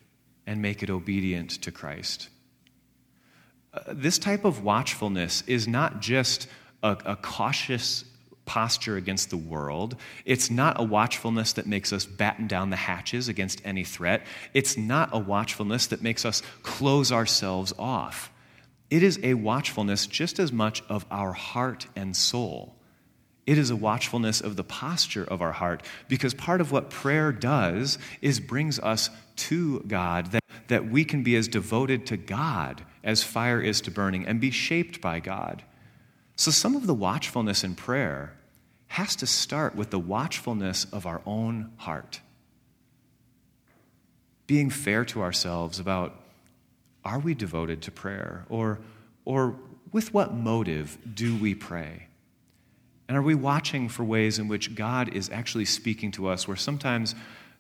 and 0.47 0.63
make 0.63 0.83
it 0.83 0.91
obedient 0.91 1.51
to 1.63 1.71
Christ 1.71 2.29
uh, 3.73 3.81
this 3.89 4.19
type 4.19 4.45
of 4.45 4.65
watchfulness 4.65 5.43
is 5.47 5.69
not 5.69 6.01
just 6.01 6.49
a, 6.83 6.97
a, 7.05 7.17
cautious 7.17 8.05
posture 8.47 8.97
against 8.97 9.29
the 9.31 9.37
world. 9.37 9.97
It's 10.25 10.51
not 10.51 10.81
a 10.81 10.85
watchfulness 10.85 11.53
that 11.55 11.67
makes 11.67 11.93
us 11.93 12.07
batten 12.07 12.47
down 12.47 12.71
the 12.71 12.77
hatches 12.77 13.29
against 13.29 13.61
any 13.65 13.85
threat. 13.85 14.27
It's 14.55 14.79
not 14.79 15.11
a 15.13 15.19
watchfulness 15.19 15.89
that 15.89 16.01
makes 16.01 16.25
us 16.25 16.43
close 16.63 17.13
ourselves 17.13 17.75
off. 17.79 18.33
It 18.91 19.03
is 19.03 19.19
a 19.23 19.35
watchfulness 19.35 20.07
just 20.07 20.39
as 20.39 20.53
much 20.53 20.83
of 20.89 21.05
our 21.11 21.33
heart 21.33 21.87
and 21.95 22.17
soul. 22.17 22.75
It 23.47 23.57
is 23.57 23.71
a 23.71 23.77
watchfulness 23.77 24.41
of 24.41 24.57
the 24.57 24.65
posture 24.65 25.25
of 25.25 25.41
our 25.41 25.53
heart 25.53 25.83
because 26.07 26.35
part 26.35 26.61
of 26.61 26.71
what 26.71 26.91
prayer 26.91 27.33
does 27.33 27.99
is 28.21 28.41
brings 28.41 28.79
us 28.79 29.11
to 29.37 29.81
God, 29.81 30.33
that, 30.33 30.45
that 30.69 30.91
we 30.91 31.05
can 31.05 31.23
be 31.23 31.35
as 31.37 31.49
devoted 31.49 32.05
to 32.07 32.17
God 32.17 32.85
as 33.03 33.23
fire 33.23 33.61
is 33.61 33.81
to 33.83 33.91
burning 33.91 34.27
and 34.27 34.41
be 34.41 34.51
shaped 34.51 35.01
by 35.01 35.21
God. 35.21 35.63
So, 36.37 36.51
some 36.51 36.77
of 36.77 36.87
the 36.87 36.95
watchfulness 36.95 37.65
in 37.65 37.75
prayer 37.75 38.35
has 38.89 39.17
to 39.17 39.27
start 39.27 39.75
with 39.75 39.91
the 39.91 39.99
watchfulness 39.99 40.87
of 40.93 41.07
our 41.07 41.23
own 41.25 41.73
heart. 41.79 42.21
Being 44.47 44.71
fair 44.71 45.05
to 45.07 45.23
ourselves 45.23 45.79
about 45.79 46.21
are 47.05 47.19
we 47.19 47.35
devoted 47.35 47.83
to 47.83 47.91
prayer? 47.91 48.45
Or, 48.49 48.81
or 49.25 49.57
with 49.93 50.13
what 50.13 50.35
motive 50.35 50.99
do 51.15 51.37
we 51.37 51.55
pray? 51.55 52.09
And 53.09 53.17
are 53.17 53.23
we 53.23 53.35
watching 53.35 53.89
for 53.89 54.05
ways 54.05 54.39
in 54.39 54.49
which 54.49 54.75
God 54.75 55.15
is 55.15 55.31
actually 55.31 55.65
speaking 55.65 56.11
to 56.13 56.29
us, 56.29 56.47
where 56.47 56.57
sometimes 56.57 57.15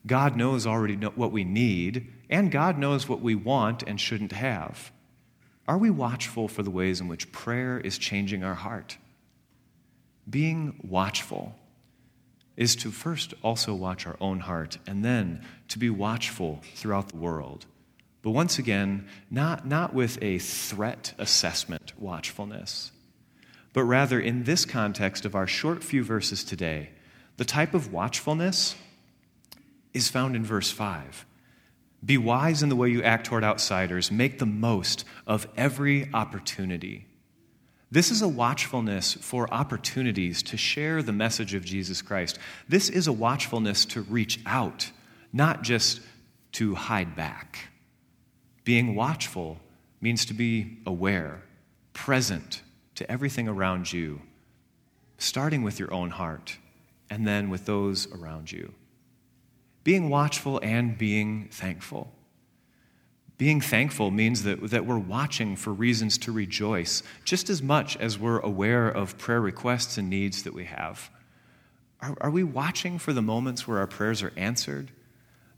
God 0.06 0.36
knows 0.36 0.66
already 0.66 0.94
what 0.94 1.32
we 1.32 1.44
need, 1.44 2.12
and 2.28 2.52
God 2.52 2.78
knows 2.78 3.08
what 3.08 3.20
we 3.20 3.34
want 3.34 3.82
and 3.82 3.98
shouldn't 4.00 4.32
have? 4.32 4.92
Are 5.66 5.78
we 5.78 5.90
watchful 5.90 6.48
for 6.48 6.62
the 6.62 6.70
ways 6.70 7.00
in 7.00 7.08
which 7.08 7.32
prayer 7.32 7.78
is 7.80 7.98
changing 7.98 8.44
our 8.44 8.54
heart? 8.54 8.98
Being 10.28 10.78
watchful 10.82 11.54
is 12.56 12.74
to 12.76 12.90
first 12.90 13.34
also 13.42 13.74
watch 13.74 14.06
our 14.06 14.16
own 14.20 14.40
heart 14.40 14.78
and 14.86 15.04
then 15.04 15.42
to 15.68 15.78
be 15.78 15.88
watchful 15.88 16.60
throughout 16.74 17.08
the 17.08 17.16
world. 17.16 17.66
But 18.22 18.30
once 18.30 18.58
again, 18.58 19.06
not, 19.30 19.66
not 19.66 19.94
with 19.94 20.22
a 20.22 20.38
threat 20.38 21.14
assessment 21.18 21.92
watchfulness, 21.98 22.92
but 23.72 23.84
rather 23.84 24.18
in 24.18 24.44
this 24.44 24.64
context 24.64 25.24
of 25.24 25.34
our 25.34 25.46
short 25.46 25.84
few 25.84 26.02
verses 26.02 26.42
today, 26.42 26.90
the 27.36 27.44
type 27.44 27.74
of 27.74 27.92
watchfulness 27.92 28.74
is 29.94 30.08
found 30.08 30.34
in 30.34 30.44
verse 30.44 30.70
5. 30.70 31.24
Be 32.04 32.18
wise 32.18 32.62
in 32.62 32.68
the 32.68 32.76
way 32.76 32.90
you 32.90 33.02
act 33.02 33.26
toward 33.26 33.44
outsiders. 33.44 34.10
Make 34.10 34.38
the 34.38 34.46
most 34.46 35.04
of 35.26 35.46
every 35.56 36.08
opportunity. 36.12 37.06
This 37.90 38.10
is 38.10 38.22
a 38.22 38.28
watchfulness 38.28 39.14
for 39.14 39.52
opportunities 39.52 40.42
to 40.44 40.56
share 40.56 41.02
the 41.02 41.12
message 41.12 41.54
of 41.54 41.64
Jesus 41.64 42.02
Christ. 42.02 42.38
This 42.68 42.88
is 42.90 43.06
a 43.06 43.12
watchfulness 43.12 43.84
to 43.86 44.02
reach 44.02 44.40
out, 44.44 44.90
not 45.32 45.62
just 45.62 46.00
to 46.52 46.74
hide 46.74 47.16
back. 47.16 47.67
Being 48.68 48.94
watchful 48.94 49.60
means 49.98 50.26
to 50.26 50.34
be 50.34 50.76
aware, 50.84 51.40
present 51.94 52.60
to 52.96 53.10
everything 53.10 53.48
around 53.48 53.90
you, 53.90 54.20
starting 55.16 55.62
with 55.62 55.78
your 55.78 55.90
own 55.90 56.10
heart 56.10 56.58
and 57.08 57.26
then 57.26 57.48
with 57.48 57.64
those 57.64 58.12
around 58.12 58.52
you 58.52 58.74
being 59.84 60.10
watchful 60.10 60.60
and 60.62 60.98
being 60.98 61.48
thankful. 61.50 62.12
Being 63.38 63.62
thankful 63.62 64.10
means 64.10 64.42
that, 64.42 64.68
that 64.68 64.84
we're 64.84 64.98
watching 64.98 65.56
for 65.56 65.72
reasons 65.72 66.18
to 66.18 66.30
rejoice 66.30 67.02
just 67.24 67.48
as 67.48 67.62
much 67.62 67.96
as 67.96 68.18
we're 68.18 68.40
aware 68.40 68.86
of 68.88 69.16
prayer 69.16 69.40
requests 69.40 69.96
and 69.96 70.10
needs 70.10 70.42
that 70.42 70.52
we 70.52 70.66
have. 70.66 71.08
Are, 72.02 72.14
are 72.20 72.30
we 72.30 72.44
watching 72.44 72.98
for 72.98 73.14
the 73.14 73.22
moments 73.22 73.66
where 73.66 73.78
our 73.78 73.86
prayers 73.86 74.22
are 74.22 74.34
answered? 74.36 74.90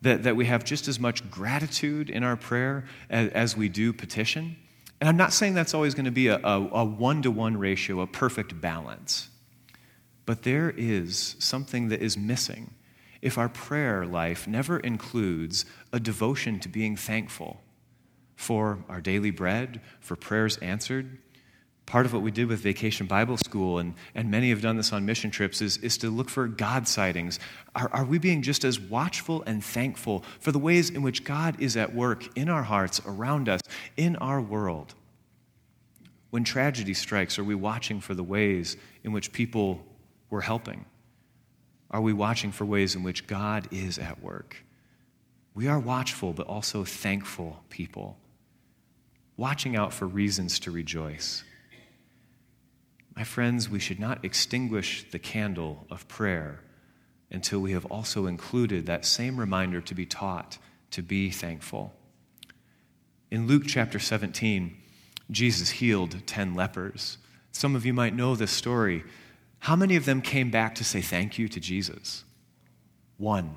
That, 0.02 0.23
that 0.23 0.35
we 0.35 0.47
have 0.47 0.64
just 0.64 0.88
as 0.88 0.99
much 0.99 1.30
gratitude 1.30 2.09
in 2.09 2.25
our 2.25 2.37
prayer 2.37 2.87
as, 3.11 3.28
as 3.33 3.57
we 3.57 3.69
do 3.69 3.92
petition? 3.92 4.57
And 4.99 5.09
I'm 5.09 5.16
not 5.16 5.33
saying 5.33 5.54
that's 5.54 5.75
always 5.75 5.95
going 5.95 6.07
to 6.07 6.11
be 6.11 6.28
a 6.28 6.38
one 6.85 7.23
to 7.23 7.30
one 7.30 7.57
ratio, 7.57 8.00
a 8.00 8.07
perfect 8.07 8.61
balance. 8.61 9.28
But 10.26 10.42
there 10.42 10.73
is 10.76 11.37
something 11.38 11.88
that 11.88 12.00
is 12.00 12.16
missing 12.16 12.75
if 13.23 13.37
our 13.37 13.49
prayer 13.49 14.07
life 14.07 14.47
never 14.47 14.78
includes 14.78 15.64
a 15.92 16.00
devotion 16.00 16.59
to 16.61 16.69
being 16.69 16.97
thankful 16.97 17.61
for 18.37 18.85
our 18.88 19.00
daily 19.00 19.30
bread, 19.30 19.80
for 20.00 20.16
prayers 20.16 20.57
answered. 20.59 21.19
Part 21.90 22.06
of 22.06 22.12
what 22.12 22.23
we 22.23 22.30
did 22.30 22.47
with 22.47 22.61
Vacation 22.61 23.09
Bible 23.09 23.37
School, 23.37 23.80
and, 23.80 23.94
and 24.14 24.30
many 24.30 24.50
have 24.50 24.62
done 24.62 24.76
this 24.76 24.92
on 24.92 25.04
mission 25.04 25.32
trips, 25.32 25.61
is, 25.61 25.76
is 25.78 25.99
to 25.99 26.09
look 26.09 26.28
for 26.28 26.47
God 26.47 26.87
sightings. 26.87 27.40
Are, 27.75 27.90
are 27.92 28.04
we 28.04 28.18
being 28.18 28.42
just 28.42 28.62
as 28.62 28.78
watchful 28.78 29.42
and 29.44 29.62
thankful 29.64 30.23
for 30.38 30.52
the 30.52 30.59
ways 30.61 30.90
in 30.90 31.02
which 31.02 31.25
God 31.25 31.61
is 31.61 31.76
at 31.76 31.92
work 31.92 32.38
in 32.38 32.49
our 32.49 32.62
hearts, 32.62 33.02
around 33.04 33.49
us, 33.49 33.61
in 33.97 34.14
our 34.16 34.40
world? 34.40 34.94
When 36.30 36.44
tragedy 36.44 36.94
strikes, 36.94 37.40
are 37.40 37.44
we 37.44 37.56
watching 37.56 38.00
for 38.00 38.14
the 38.14 38.23
ways 38.23 38.76
in 39.02 39.11
which 39.11 39.32
people 39.32 39.85
were 40.30 40.42
helping? 40.42 40.85
Are 41.90 42.00
we 42.00 42.12
watching 42.12 42.52
for 42.52 42.66
ways 42.66 42.94
in 42.94 43.02
which 43.02 43.26
God 43.26 43.66
is 43.73 43.99
at 43.99 44.23
work? 44.23 44.64
We 45.54 45.66
are 45.66 45.80
watchful, 45.80 46.35
but 46.35 46.47
also 46.47 46.85
thankful 46.85 47.64
people, 47.68 48.16
watching 49.37 49.75
out 49.75 49.92
for 49.92 50.06
reasons 50.06 50.61
to 50.61 50.70
rejoice. 50.70 51.42
My 53.17 53.25
friends, 53.25 53.69
we 53.69 53.79
should 53.79 54.00
not 54.00 54.25
extinguish 54.25 55.05
the 55.11 55.19
candle 55.19 55.87
of 55.90 56.09
prayer 56.09 56.61
until 57.31 57.61
we 57.61 57.73
have 57.73 57.87
also 57.87 58.26
included 58.26 58.87
that 58.87 59.05
same 59.05 59.38
reminder 59.38 59.81
to 59.81 59.95
be 59.95 60.07
taught 60.07 60.59
to 60.90 61.02
be 61.02 61.31
thankful. 61.31 61.95
In 63.31 63.47
Luke 63.47 63.62
chapter 63.67 63.99
17, 63.99 64.76
Jesus 65.31 65.71
healed 65.71 66.26
10 66.26 66.55
lepers. 66.55 67.19
Some 67.52 67.76
of 67.76 67.87
you 67.87 67.95
might 67.95 68.14
know 68.14 68.35
this 68.35 68.50
story. 68.50 69.05
How 69.61 69.76
many 69.76 69.97
of 69.97 70.05
them 70.05 70.21
came 70.21 70.50
back 70.50 70.75
to 70.76 70.85
say 70.85 71.00
thank 71.00 71.38
you 71.38 71.49
to 71.49 71.61
Jesus? 71.61 72.25
One. 73.19 73.57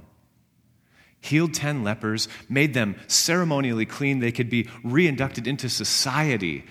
Healed 1.22 1.54
10 1.54 1.84
lepers, 1.84 2.28
made 2.50 2.74
them 2.74 2.96
ceremonially 3.08 3.86
clean. 3.86 4.20
They 4.20 4.32
could 4.32 4.50
be 4.50 4.68
reinducted 4.84 5.48
into 5.48 5.70
society. 5.70 6.66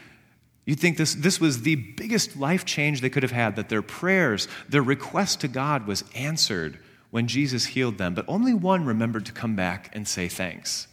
You'd 0.64 0.78
think 0.78 0.97
this, 0.97 1.14
this 1.14 1.40
was 1.40 1.62
the 1.62 1.75
biggest 1.75 2.37
life 2.37 2.64
change 2.64 3.00
they 3.00 3.11
could 3.11 3.25
have 3.25 3.33
had, 3.33 3.57
that 3.57 3.69
their 3.69 3.83
prayers, 3.83 4.47
their 4.69 4.83
request 4.83 5.40
to 5.40 5.49
God 5.49 5.87
was 5.87 6.04
answered 6.14 6.78
when 7.11 7.26
Jesus 7.26 7.66
healed 7.66 7.99
them. 7.99 8.14
But 8.14 8.26
only 8.28 8.54
one 8.54 8.85
remembered 8.85 9.26
to 9.26 9.33
come 9.33 9.57
back 9.57 9.90
and 9.92 10.07
say 10.07 10.28
thanks. 10.28 10.87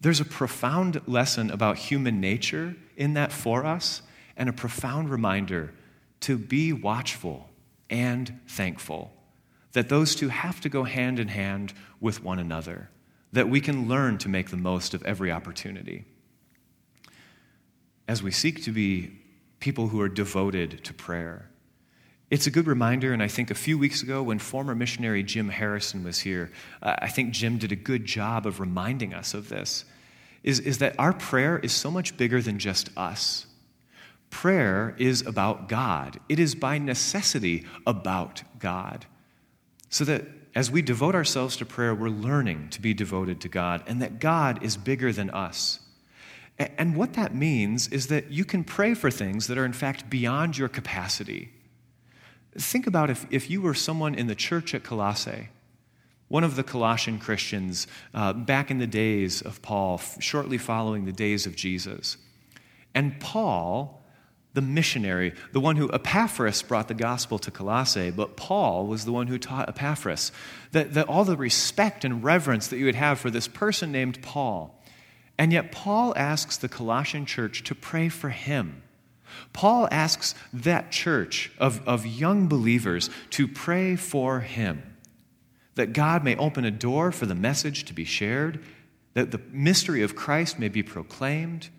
There's 0.00 0.20
a 0.20 0.24
profound 0.24 1.00
lesson 1.06 1.50
about 1.50 1.78
human 1.78 2.20
nature 2.20 2.76
in 2.96 3.14
that 3.14 3.32
for 3.32 3.66
us, 3.66 4.02
and 4.36 4.48
a 4.48 4.52
profound 4.52 5.10
reminder 5.10 5.72
to 6.20 6.38
be 6.38 6.72
watchful 6.72 7.48
and 7.90 8.38
thankful. 8.46 9.12
That 9.72 9.88
those 9.88 10.14
two 10.14 10.28
have 10.28 10.60
to 10.60 10.68
go 10.68 10.84
hand 10.84 11.18
in 11.18 11.28
hand 11.28 11.74
with 12.00 12.22
one 12.22 12.38
another. 12.38 12.88
that 13.32 13.50
we 13.50 13.60
can 13.60 13.86
learn 13.86 14.16
to 14.16 14.30
make 14.30 14.50
the 14.50 14.56
most 14.56 14.94
of 14.94 15.02
every 15.04 15.30
opportunity. 15.30 16.04
As 18.08 18.22
we 18.22 18.30
seek 18.30 18.62
to 18.64 18.70
be 18.70 19.18
people 19.58 19.88
who 19.88 20.00
are 20.00 20.08
devoted 20.08 20.84
to 20.84 20.94
prayer, 20.94 21.50
it's 22.28 22.46
a 22.46 22.50
good 22.50 22.66
reminder, 22.66 23.12
and 23.12 23.22
I 23.22 23.28
think 23.28 23.50
a 23.50 23.54
few 23.54 23.78
weeks 23.78 24.02
ago 24.02 24.22
when 24.22 24.40
former 24.40 24.74
missionary 24.74 25.22
Jim 25.22 25.48
Harrison 25.48 26.02
was 26.02 26.18
here, 26.18 26.50
I 26.82 27.08
think 27.08 27.32
Jim 27.32 27.56
did 27.56 27.70
a 27.70 27.76
good 27.76 28.04
job 28.04 28.46
of 28.46 28.58
reminding 28.58 29.14
us 29.14 29.32
of 29.32 29.48
this, 29.48 29.84
is, 30.42 30.58
is 30.60 30.78
that 30.78 30.96
our 30.98 31.12
prayer 31.12 31.58
is 31.58 31.72
so 31.72 31.90
much 31.90 32.16
bigger 32.16 32.42
than 32.42 32.58
just 32.58 32.90
us. 32.96 33.46
Prayer 34.30 34.96
is 34.98 35.22
about 35.22 35.68
God, 35.68 36.18
it 36.28 36.40
is 36.40 36.56
by 36.56 36.78
necessity 36.78 37.64
about 37.86 38.42
God. 38.58 39.06
So 39.88 40.04
that 40.04 40.24
as 40.54 40.70
we 40.70 40.82
devote 40.82 41.14
ourselves 41.14 41.56
to 41.58 41.66
prayer, 41.66 41.94
we're 41.94 42.08
learning 42.08 42.70
to 42.70 42.80
be 42.80 42.92
devoted 42.92 43.40
to 43.42 43.48
God, 43.48 43.84
and 43.86 44.02
that 44.02 44.18
God 44.18 44.64
is 44.64 44.76
bigger 44.76 45.12
than 45.12 45.30
us. 45.30 45.78
And 46.58 46.96
what 46.96 47.12
that 47.14 47.34
means 47.34 47.88
is 47.88 48.06
that 48.06 48.30
you 48.30 48.44
can 48.44 48.64
pray 48.64 48.94
for 48.94 49.10
things 49.10 49.46
that 49.46 49.58
are, 49.58 49.64
in 49.64 49.74
fact, 49.74 50.08
beyond 50.08 50.56
your 50.56 50.68
capacity. 50.68 51.50
Think 52.56 52.86
about 52.86 53.10
if, 53.10 53.26
if 53.30 53.50
you 53.50 53.60
were 53.60 53.74
someone 53.74 54.14
in 54.14 54.26
the 54.26 54.34
church 54.34 54.74
at 54.74 54.82
Colossae, 54.82 55.50
one 56.28 56.44
of 56.44 56.56
the 56.56 56.62
Colossian 56.62 57.18
Christians 57.18 57.86
uh, 58.14 58.32
back 58.32 58.70
in 58.70 58.78
the 58.78 58.86
days 58.86 59.42
of 59.42 59.60
Paul, 59.60 60.00
shortly 60.18 60.58
following 60.58 61.04
the 61.04 61.12
days 61.12 61.46
of 61.46 61.54
Jesus. 61.54 62.16
And 62.94 63.20
Paul, 63.20 64.02
the 64.54 64.62
missionary, 64.62 65.34
the 65.52 65.60
one 65.60 65.76
who 65.76 65.92
Epaphras 65.92 66.62
brought 66.62 66.88
the 66.88 66.94
gospel 66.94 67.38
to 67.40 67.50
Colossae, 67.50 68.10
but 68.10 68.36
Paul 68.36 68.86
was 68.86 69.04
the 69.04 69.12
one 69.12 69.26
who 69.26 69.38
taught 69.38 69.68
Epaphras 69.68 70.32
that, 70.72 70.94
that 70.94 71.08
all 71.08 71.24
the 71.24 71.36
respect 71.36 72.04
and 72.04 72.24
reverence 72.24 72.68
that 72.68 72.78
you 72.78 72.86
would 72.86 72.94
have 72.94 73.20
for 73.20 73.30
this 73.30 73.46
person 73.46 73.92
named 73.92 74.22
Paul. 74.22 74.75
And 75.38 75.52
yet, 75.52 75.72
Paul 75.72 76.14
asks 76.16 76.56
the 76.56 76.68
Colossian 76.68 77.26
church 77.26 77.62
to 77.64 77.74
pray 77.74 78.08
for 78.08 78.30
him 78.30 78.82
Paul 79.52 79.88
asks 79.90 80.34
that 80.52 80.90
church 80.90 81.52
of, 81.58 81.86
of 81.86 82.06
young 82.06 82.48
believers 82.48 83.10
to 83.30 83.48
pray 83.48 83.96
for 83.96 84.40
him, 84.40 84.96
that 85.74 85.92
God 85.92 86.24
may 86.24 86.36
open 86.36 86.64
a 86.64 86.70
door 86.70 87.12
for 87.12 87.26
the 87.26 87.34
message 87.34 87.84
to 87.84 87.94
be 87.94 88.04
shared, 88.04 88.62
that 89.14 89.30
the 89.30 89.40
mystery 89.50 90.02
of 90.02 90.16
Christ 90.16 90.58
may 90.58 90.68
be 90.68 90.82
proclaimed, 90.82 91.70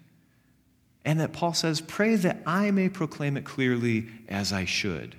and 1.06 1.20
that 1.20 1.34
Paul 1.34 1.54
says, 1.54 1.82
Pray 1.82 2.16
that 2.16 2.42
I 2.46 2.72
may 2.72 2.90
proclaim 2.90 3.38
it 3.38 3.46
clearly 3.46 4.08
as 4.28 4.52
I 4.52 4.66
should. 4.66 5.16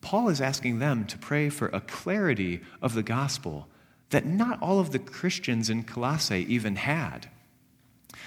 Paul 0.00 0.28
is 0.28 0.40
asking 0.40 0.78
them 0.78 1.04
to 1.06 1.18
pray 1.18 1.48
for 1.48 1.68
a 1.68 1.80
clarity 1.80 2.60
of 2.80 2.94
the 2.94 3.02
gospel 3.02 3.68
that 4.12 4.24
not 4.24 4.62
all 4.62 4.78
of 4.78 4.92
the 4.92 4.98
Christians 4.98 5.68
in 5.68 5.82
Colossae 5.82 6.46
even 6.48 6.76
had. 6.76 7.28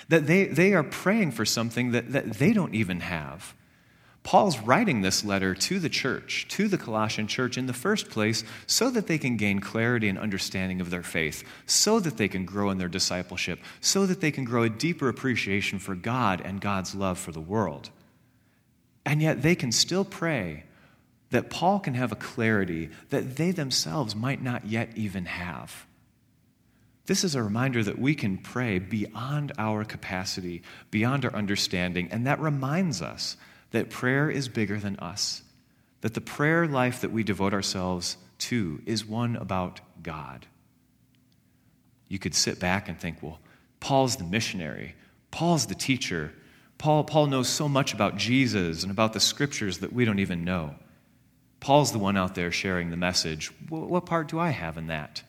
That 0.10 0.28
they, 0.28 0.46
they 0.46 0.74
are 0.74 0.84
praying 0.84 1.32
for 1.32 1.46
something 1.46 1.92
that, 1.92 2.12
that 2.12 2.34
they 2.34 2.54
don't 2.54 2.76
even 2.76 3.00
have. 3.00 3.56
Paul's 4.24 4.60
writing 4.60 5.02
this 5.02 5.24
letter 5.24 5.54
to 5.54 5.80
the 5.80 5.90
church, 5.90 6.48
to 6.50 6.68
the 6.68 6.80
Colossian 6.80 7.28
church 7.28 7.60
in 7.60 7.68
the 7.68 7.74
first 7.74 8.10
place, 8.10 8.44
so 8.66 8.90
that 8.90 9.06
they 9.06 9.20
can 9.20 9.38
gain 9.38 9.60
clarity 9.60 10.10
and 10.10 10.18
understanding 10.18 10.82
of 10.82 10.90
their 10.90 11.04
faith, 11.04 11.44
so 11.68 12.00
that 12.00 12.18
they 12.18 12.28
can 12.28 12.44
grow 12.44 12.72
in 12.72 12.80
their 12.80 12.88
discipleship, 12.88 13.60
so 13.82 14.08
that 14.08 14.22
they 14.22 14.32
can 14.32 14.44
grow 14.44 14.64
a 14.64 14.70
deeper 14.70 15.10
appreciation 15.10 15.78
for 15.78 15.94
God 15.94 16.42
and 16.42 16.60
God's 16.60 16.96
love 16.96 17.20
for 17.20 17.32
the 17.32 17.40
world. 17.40 17.92
And 19.06 19.22
yet 19.22 19.44
they 19.44 19.54
can 19.54 19.72
still 19.72 20.04
pray 20.04 20.64
that 21.32 21.50
Paul 21.50 21.80
can 21.80 21.96
have 21.96 22.12
a 22.12 22.16
clarity 22.16 22.90
that 23.10 23.36
they 23.36 23.52
themselves 23.52 24.16
might 24.16 24.42
not 24.42 24.66
yet 24.66 24.90
even 24.96 25.26
have. 25.26 25.86
This 27.08 27.24
is 27.24 27.36
a 27.36 27.44
reminder 27.44 27.84
that 27.84 28.00
we 28.00 28.16
can 28.16 28.38
pray 28.38 28.80
beyond 28.80 29.52
our 29.58 29.84
capacity, 29.84 30.64
beyond 30.90 31.26
our 31.26 31.34
understanding, 31.34 32.10
and 32.12 32.26
that 32.26 32.40
reminds 32.40 33.02
us 33.02 33.38
that 33.72 33.90
prayer 33.90 34.30
is 34.30 34.50
bigger 34.50 34.80
than 34.80 34.98
us, 34.98 35.44
that 36.02 36.14
the 36.14 36.22
prayer 36.22 36.68
life 36.68 37.02
that 37.02 37.12
we 37.12 37.24
devote 37.24 37.54
ourselves 37.54 38.18
to 38.38 38.82
is 38.86 39.06
one 39.06 39.36
about 39.36 39.82
God. 40.02 40.46
You 42.08 42.20
could 42.20 42.36
sit 42.36 42.60
back 42.60 42.90
and 42.90 43.00
think, 43.00 43.22
well, 43.22 43.40
Paul's 43.80 44.16
the 44.16 44.24
missionary, 44.24 44.96
Paul's 45.32 45.68
the 45.68 45.76
teacher. 45.76 46.32
Paul, 46.78 47.06
Paul 47.06 47.28
knows 47.28 47.48
so 47.48 47.70
much 47.70 47.94
about 47.94 48.18
Jesus 48.18 48.84
and 48.84 48.92
about 48.92 49.14
the 49.14 49.20
scriptures 49.22 49.78
that 49.78 49.94
we 49.94 50.04
don't 50.04 50.20
even 50.20 50.44
know. 50.44 50.76
Paul's 51.66 51.92
the 51.92 51.98
one 51.98 52.16
out 52.16 52.36
there 52.36 52.52
sharing 52.52 52.92
the 52.92 52.96
message. 52.96 53.52
What 53.70 54.06
part 54.06 54.28
do 54.28 54.38
I 54.38 54.52
have 54.52 54.78
in 54.78 54.86
that? 54.86 55.24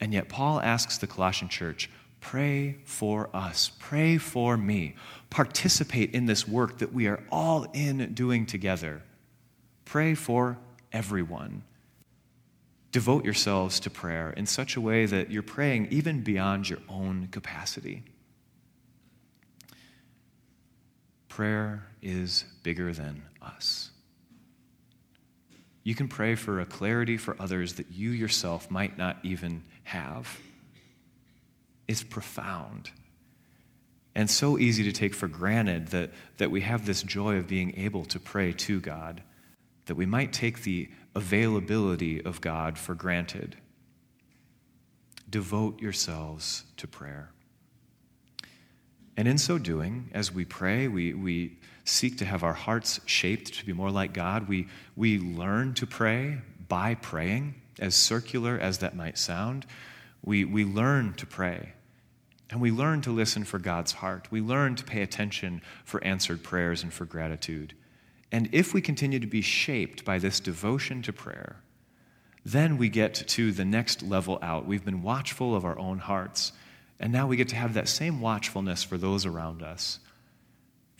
And 0.00 0.12
yet, 0.12 0.28
Paul 0.28 0.58
asks 0.60 0.98
the 0.98 1.06
Colossian 1.06 1.48
church, 1.48 1.88
pray 2.18 2.78
for 2.84 3.30
us, 3.32 3.70
pray 3.78 4.18
for 4.18 4.56
me, 4.56 4.96
participate 5.30 6.16
in 6.16 6.26
this 6.26 6.48
work 6.48 6.78
that 6.78 6.92
we 6.92 7.06
are 7.06 7.22
all 7.30 7.68
in 7.74 8.12
doing 8.12 8.44
together. 8.44 9.02
Pray 9.84 10.16
for 10.16 10.58
everyone. 10.92 11.62
Devote 12.90 13.24
yourselves 13.24 13.78
to 13.78 13.88
prayer 13.88 14.32
in 14.32 14.46
such 14.46 14.74
a 14.74 14.80
way 14.80 15.06
that 15.06 15.30
you're 15.30 15.44
praying 15.44 15.86
even 15.92 16.22
beyond 16.22 16.68
your 16.68 16.80
own 16.88 17.28
capacity. 17.30 18.02
Prayer 21.28 21.86
is 22.02 22.46
bigger 22.64 22.92
than 22.92 23.22
us. 23.40 23.91
You 25.84 25.94
can 25.94 26.08
pray 26.08 26.34
for 26.34 26.60
a 26.60 26.66
clarity 26.66 27.16
for 27.16 27.36
others 27.40 27.74
that 27.74 27.90
you 27.90 28.10
yourself 28.10 28.70
might 28.70 28.96
not 28.96 29.18
even 29.22 29.64
have. 29.84 30.38
It's 31.88 32.02
profound 32.02 32.90
and 34.14 34.30
so 34.30 34.58
easy 34.58 34.84
to 34.84 34.92
take 34.92 35.14
for 35.14 35.28
granted 35.28 35.88
that, 35.88 36.10
that 36.36 36.50
we 36.50 36.60
have 36.62 36.84
this 36.84 37.02
joy 37.02 37.36
of 37.36 37.48
being 37.48 37.74
able 37.78 38.04
to 38.06 38.20
pray 38.20 38.52
to 38.52 38.80
God, 38.80 39.22
that 39.86 39.94
we 39.94 40.06
might 40.06 40.32
take 40.32 40.62
the 40.62 40.88
availability 41.14 42.22
of 42.22 42.40
God 42.40 42.78
for 42.78 42.94
granted. 42.94 43.56
Devote 45.28 45.80
yourselves 45.80 46.64
to 46.76 46.86
prayer. 46.86 47.30
And 49.16 49.26
in 49.26 49.38
so 49.38 49.58
doing, 49.58 50.10
as 50.12 50.32
we 50.32 50.44
pray, 50.44 50.88
we, 50.88 51.14
we 51.14 51.58
seek 51.84 52.18
to 52.18 52.24
have 52.24 52.42
our 52.42 52.52
hearts 52.52 53.00
shaped 53.06 53.54
to 53.54 53.66
be 53.66 53.72
more 53.72 53.90
like 53.90 54.12
God. 54.12 54.48
We, 54.48 54.68
we 54.96 55.18
learn 55.18 55.74
to 55.74 55.86
pray 55.86 56.38
by 56.68 56.94
praying, 56.94 57.54
as 57.78 57.94
circular 57.94 58.58
as 58.58 58.78
that 58.78 58.94
might 58.94 59.18
sound. 59.18 59.66
We, 60.24 60.44
we 60.44 60.64
learn 60.64 61.14
to 61.14 61.26
pray. 61.26 61.72
And 62.50 62.60
we 62.60 62.70
learn 62.70 63.00
to 63.02 63.10
listen 63.10 63.44
for 63.44 63.58
God's 63.58 63.92
heart. 63.92 64.28
We 64.30 64.40
learn 64.40 64.76
to 64.76 64.84
pay 64.84 65.02
attention 65.02 65.62
for 65.84 66.04
answered 66.04 66.42
prayers 66.42 66.82
and 66.82 66.92
for 66.92 67.06
gratitude. 67.06 67.74
And 68.30 68.48
if 68.52 68.74
we 68.74 68.80
continue 68.80 69.18
to 69.18 69.26
be 69.26 69.40
shaped 69.40 70.04
by 70.04 70.18
this 70.18 70.38
devotion 70.38 71.02
to 71.02 71.12
prayer, 71.12 71.56
then 72.44 72.76
we 72.76 72.88
get 72.88 73.14
to 73.14 73.52
the 73.52 73.64
next 73.64 74.02
level 74.02 74.38
out. 74.42 74.66
We've 74.66 74.84
been 74.84 75.02
watchful 75.02 75.54
of 75.54 75.64
our 75.64 75.78
own 75.78 75.98
hearts, 75.98 76.52
and 76.98 77.12
now 77.12 77.26
we 77.26 77.36
get 77.36 77.48
to 77.48 77.56
have 77.56 77.74
that 77.74 77.88
same 77.88 78.20
watchfulness 78.20 78.82
for 78.82 78.98
those 78.98 79.26
around 79.26 79.62
us. 79.62 79.98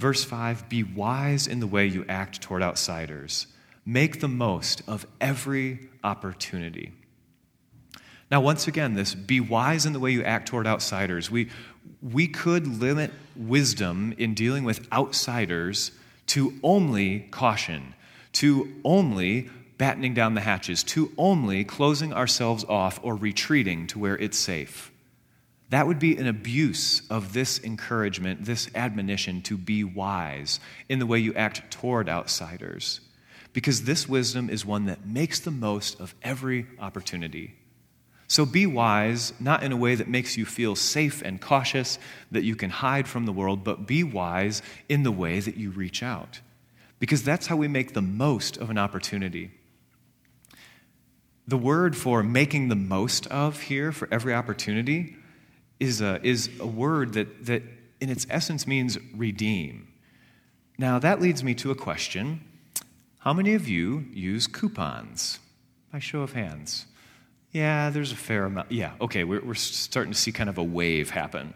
Verse 0.03 0.25
5 0.25 0.69
Be 0.69 0.83
wise 0.83 1.47
in 1.47 1.61
the 1.61 1.67
way 1.69 1.87
you 1.87 2.05
act 2.09 2.43
toward 2.43 2.61
outsiders, 2.61 3.47
make 3.87 4.19
the 4.19 4.27
most 4.27 4.83
of 4.89 5.07
every 5.21 5.91
opportunity. 6.03 6.91
Now, 8.29 8.41
once 8.41 8.67
again, 8.67 8.95
this 8.95 9.15
be 9.15 9.39
wise 9.39 9.87
in 9.87 9.93
the 9.93 10.01
way 10.01 10.11
you 10.11 10.25
act 10.25 10.49
toward 10.49 10.67
outsiders. 10.67 11.31
We, 11.31 11.51
we 12.03 12.27
could 12.27 12.67
limit 12.67 13.13
wisdom 13.37 14.13
in 14.19 14.35
dealing 14.35 14.65
with 14.65 14.93
outsiders 14.93 15.93
to 16.29 16.59
only 16.65 17.21
caution, 17.31 17.95
to 18.33 18.73
only 18.85 19.51
battening 19.79 20.15
down 20.15 20.35
the 20.35 20.41
hatches, 20.41 20.83
to 20.83 21.13
only 21.17 21.63
closing 21.63 22.13
ourselves 22.13 22.65
off 22.65 22.99
or 23.05 23.15
retreating 23.15 23.87
to 23.87 24.01
where 24.01 24.19
it's 24.19 24.37
safe. 24.37 24.92
That 25.73 25.87
would 25.87 25.99
be 25.99 26.19
an 26.19 26.27
abuse 26.27 27.01
of 27.09 27.33
this 27.33 27.59
encouragement, 27.65 28.45
this 28.45 28.69
admonition 28.75 29.41
to 29.45 29.57
be 29.57 29.85
wise 29.85 30.61
in 30.91 30.99
the 30.99 31.07
way 31.07 31.19
you 31.19 31.33
act 31.33 31.71
toward 31.71 32.11
outsiders. 32.11 33.01
Because 33.55 33.85
this 33.85 34.07
wisdom 34.07 34.51
is 34.51 34.67
one 34.67 34.85
that 34.85 35.07
makes 35.07 35.41
the 35.41 35.51
most 35.51 35.99
of 35.99 36.15
every 36.21 36.67
opportunity. 36.79 37.55
So 38.29 38.45
be 38.45 38.67
wise, 38.67 39.33
not 39.41 39.63
in 39.63 39.73
a 39.73 39.77
way 39.79 39.95
that 39.95 40.09
makes 40.09 40.37
you 40.37 40.45
feel 40.45 40.77
safe 40.77 41.23
and 41.23 41.41
cautious, 41.41 41.99
that 42.31 42.45
you 42.45 42.55
can 42.55 42.69
hide 42.69 43.09
from 43.09 43.25
the 43.25 43.33
world, 43.33 43.65
but 43.65 43.87
be 43.87 44.05
wise 44.05 44.61
in 44.91 45.05
the 45.05 45.11
way 45.11 45.41
that 45.41 45.57
you 45.57 45.71
reach 45.71 46.03
out. 46.03 46.41
Because 46.99 47.23
that's 47.23 47.47
how 47.47 47.57
we 47.57 47.67
make 47.67 47.95
the 47.95 48.03
most 48.03 48.59
of 48.59 48.69
an 48.69 48.77
opportunity. 48.77 49.53
The 51.49 51.57
word 51.57 51.97
for 51.97 52.23
making 52.23 52.69
the 52.69 52.77
most 52.77 53.27
of 53.29 53.63
here 53.63 53.91
for 53.91 54.07
every 54.13 54.35
opportunity 54.35 55.17
is 55.83 56.01
a, 56.01 56.21
is 56.23 56.49
a 56.61 56.67
word 56.67 57.15
that, 57.15 57.47
that, 57.47 57.63
in 58.01 58.09
its 58.09 58.25
essence, 58.31 58.67
means 58.67 58.99
redeem. 59.15 59.89
Now, 60.79 61.01
that 61.01 61.21
leads 61.21 61.43
me 61.43 61.55
to 61.57 61.71
a 61.71 61.75
question 61.75 62.41
How 63.19 63.33
many 63.33 63.55
of 63.55 63.69
you 63.69 64.07
use 64.13 64.47
coupons? 64.47 65.41
By 65.93 65.99
show 65.99 66.23
of 66.23 66.33
hands. 66.33 66.87
Yeah, 67.51 67.91
there's 67.91 68.13
a 68.13 68.17
fair 68.17 68.45
amount. 68.45 68.73
Yeah, 68.73 68.93
okay, 69.01 69.25
we're, 69.25 69.45
we're 69.45 69.55
starting 69.55 70.13
to 70.13 70.19
see 70.19 70.33
kind 70.33 70.49
of 70.49 70.57
a 70.57 70.65
wave 70.65 71.11
happen. 71.11 71.53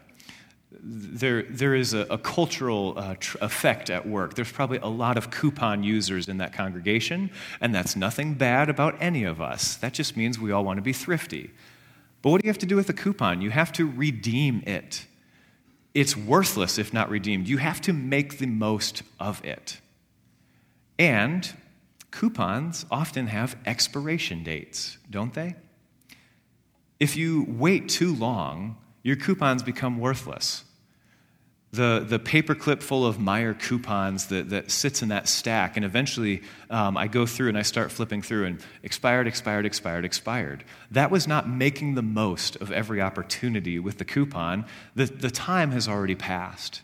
There, 0.69 1.43
there 1.43 1.73
is 1.73 1.93
a, 1.93 2.01
a 2.01 2.17
cultural 2.17 2.93
uh, 2.97 3.15
tr- 3.19 3.37
effect 3.41 3.89
at 3.89 4.05
work. 4.05 4.35
There's 4.35 4.51
probably 4.51 4.77
a 4.77 4.87
lot 4.87 5.17
of 5.17 5.31
coupon 5.31 5.83
users 5.83 6.27
in 6.27 6.37
that 6.37 6.53
congregation, 6.53 7.31
and 7.61 7.73
that's 7.73 7.95
nothing 7.95 8.35
bad 8.35 8.69
about 8.69 8.95
any 8.99 9.23
of 9.23 9.41
us. 9.41 9.75
That 9.77 9.93
just 9.93 10.15
means 10.15 10.37
we 10.37 10.51
all 10.51 10.63
want 10.63 10.77
to 10.77 10.83
be 10.83 10.93
thrifty. 10.93 11.49
But 12.21 12.31
what 12.31 12.41
do 12.41 12.47
you 12.47 12.49
have 12.49 12.57
to 12.59 12.65
do 12.65 12.75
with 12.75 12.89
a 12.89 12.93
coupon? 12.93 13.41
You 13.41 13.51
have 13.51 13.71
to 13.73 13.89
redeem 13.89 14.63
it. 14.65 15.05
It's 15.93 16.15
worthless 16.15 16.77
if 16.77 16.93
not 16.93 17.09
redeemed. 17.09 17.47
You 17.47 17.57
have 17.57 17.81
to 17.81 17.93
make 17.93 18.37
the 18.37 18.47
most 18.47 19.03
of 19.19 19.43
it. 19.45 19.79
And 20.99 21.51
coupons 22.11 22.85
often 22.89 23.27
have 23.27 23.55
expiration 23.65 24.43
dates, 24.43 24.97
don't 25.09 25.33
they? 25.33 25.55
If 26.99 27.15
you 27.15 27.45
wait 27.47 27.89
too 27.89 28.15
long, 28.15 28.77
your 29.03 29.15
coupons 29.15 29.61
become 29.63 29.99
worthless. 29.99 30.63
The, 31.77 32.03
the 32.07 32.17
paperclip 32.17 32.81
full 32.81 33.05
of 33.05 33.17
Meijer 33.17 33.59
coupons 33.59 34.25
that, 34.27 34.49
that 34.49 34.71
sits 34.71 35.03
in 35.03 35.09
that 35.09 35.29
stack, 35.29 35.77
and 35.77 35.85
eventually 35.85 36.41
um, 36.71 36.97
I 36.97 37.05
go 37.05 37.27
through 37.27 37.49
and 37.49 37.57
I 37.57 37.61
start 37.61 37.91
flipping 37.91 38.23
through, 38.23 38.45
and 38.45 38.59
expired, 38.81 39.27
expired, 39.27 39.63
expired, 39.63 40.03
expired. 40.03 40.63
That 40.89 41.11
was 41.11 41.27
not 41.27 41.47
making 41.47 41.93
the 41.93 42.01
most 42.01 42.55
of 42.55 42.71
every 42.71 42.99
opportunity 42.99 43.77
with 43.77 43.99
the 43.99 44.05
coupon. 44.05 44.65
The, 44.95 45.05
the 45.05 45.29
time 45.29 45.69
has 45.69 45.87
already 45.87 46.15
passed. 46.15 46.81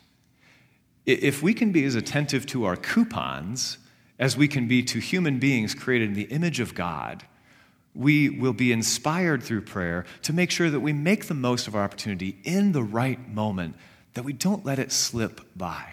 If 1.08 1.41
we 1.41 1.56
can 1.56 1.71
be 1.71 1.86
as 1.86 1.95
attentive 1.95 2.45
to 2.47 2.65
our 2.65 2.75
coupons 2.75 3.79
as 4.19 4.38
we 4.38 4.47
can 4.47 4.67
be 4.67 4.84
to 4.84 4.99
human 4.99 5.39
beings 5.39 5.73
created 5.73 6.10
in 6.10 6.13
the 6.13 6.25
image 6.25 6.60
of 6.60 6.75
God, 6.75 7.23
we 7.95 8.29
will 8.29 8.53
be 8.53 8.71
inspired 8.71 9.41
through 9.41 9.62
prayer 9.62 10.06
to 10.21 10.34
make 10.34 10.51
sure 10.51 10.69
that 10.69 10.82
we 10.82 10.93
make 10.93 11.25
the 11.25 11.34
most 11.34 11.67
of 11.67 11.75
our 11.75 11.84
opportunity 11.84 12.38
in 12.43 12.73
the 12.73 12.84
right 12.84 13.27
moment, 13.27 13.75
that 14.13 14.23
we 14.23 14.34
don't 14.34 14.65
let 14.65 14.80
it 14.80 14.91
slip 14.91 15.41
by. 15.56 15.86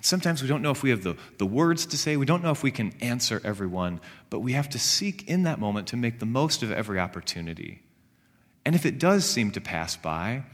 Sometimes 0.00 0.42
we 0.42 0.48
don't 0.48 0.62
know 0.62 0.70
if 0.70 0.82
we 0.82 0.90
have 0.90 1.02
the, 1.02 1.16
the 1.38 1.46
words 1.46 1.84
to 1.86 1.98
say, 1.98 2.16
we 2.16 2.26
don't 2.26 2.42
know 2.42 2.50
if 2.50 2.62
we 2.62 2.70
can 2.70 2.92
answer 3.00 3.40
everyone, 3.44 4.00
but 4.30 4.40
we 4.40 4.52
have 4.52 4.68
to 4.70 4.78
seek 4.78 5.28
in 5.28 5.42
that 5.42 5.58
moment 5.58 5.88
to 5.88 5.96
make 5.96 6.20
the 6.20 6.26
most 6.26 6.62
of 6.62 6.70
every 6.70 7.00
opportunity. 7.00 7.82
And 8.64 8.74
if 8.74 8.86
it 8.86 8.98
does 8.98 9.24
seem 9.24 9.50
to 9.52 9.60
pass 9.60 9.96
by, 9.96 10.44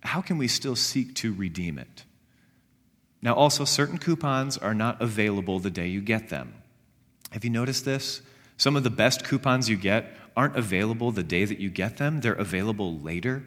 how 0.00 0.22
can 0.22 0.38
we 0.38 0.48
still 0.48 0.76
seek 0.76 1.14
to 1.16 1.34
redeem 1.34 1.78
it? 1.78 2.04
Now, 3.20 3.34
also, 3.34 3.64
certain 3.64 3.98
coupons 3.98 4.56
are 4.56 4.74
not 4.74 5.00
available 5.02 5.58
the 5.58 5.70
day 5.70 5.88
you 5.88 6.00
get 6.00 6.28
them. 6.28 6.54
Have 7.32 7.44
you 7.44 7.50
noticed 7.50 7.84
this? 7.84 8.22
Some 8.56 8.76
of 8.76 8.84
the 8.84 8.90
best 8.90 9.24
coupons 9.24 9.68
you 9.68 9.76
get 9.76 10.12
aren't 10.36 10.56
available 10.56 11.10
the 11.10 11.22
day 11.22 11.44
that 11.44 11.58
you 11.58 11.70
get 11.70 11.96
them, 11.96 12.20
they're 12.20 12.34
available 12.34 12.98
later. 12.98 13.44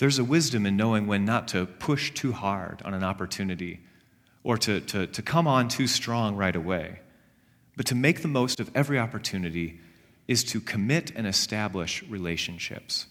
There's 0.00 0.18
a 0.18 0.24
wisdom 0.24 0.64
in 0.64 0.76
knowing 0.76 1.06
when 1.06 1.24
not 1.24 1.46
to 1.48 1.66
push 1.66 2.10
too 2.12 2.32
hard 2.32 2.80
on 2.84 2.94
an 2.94 3.04
opportunity 3.04 3.80
or 4.42 4.56
to, 4.56 4.80
to, 4.80 5.06
to 5.06 5.22
come 5.22 5.46
on 5.46 5.68
too 5.68 5.86
strong 5.86 6.36
right 6.36 6.56
away. 6.56 7.00
But 7.76 7.86
to 7.86 7.94
make 7.94 8.22
the 8.22 8.28
most 8.28 8.58
of 8.60 8.70
every 8.74 8.98
opportunity 8.98 9.78
is 10.26 10.42
to 10.44 10.60
commit 10.60 11.12
and 11.14 11.26
establish 11.26 12.02
relationships. 12.04 13.06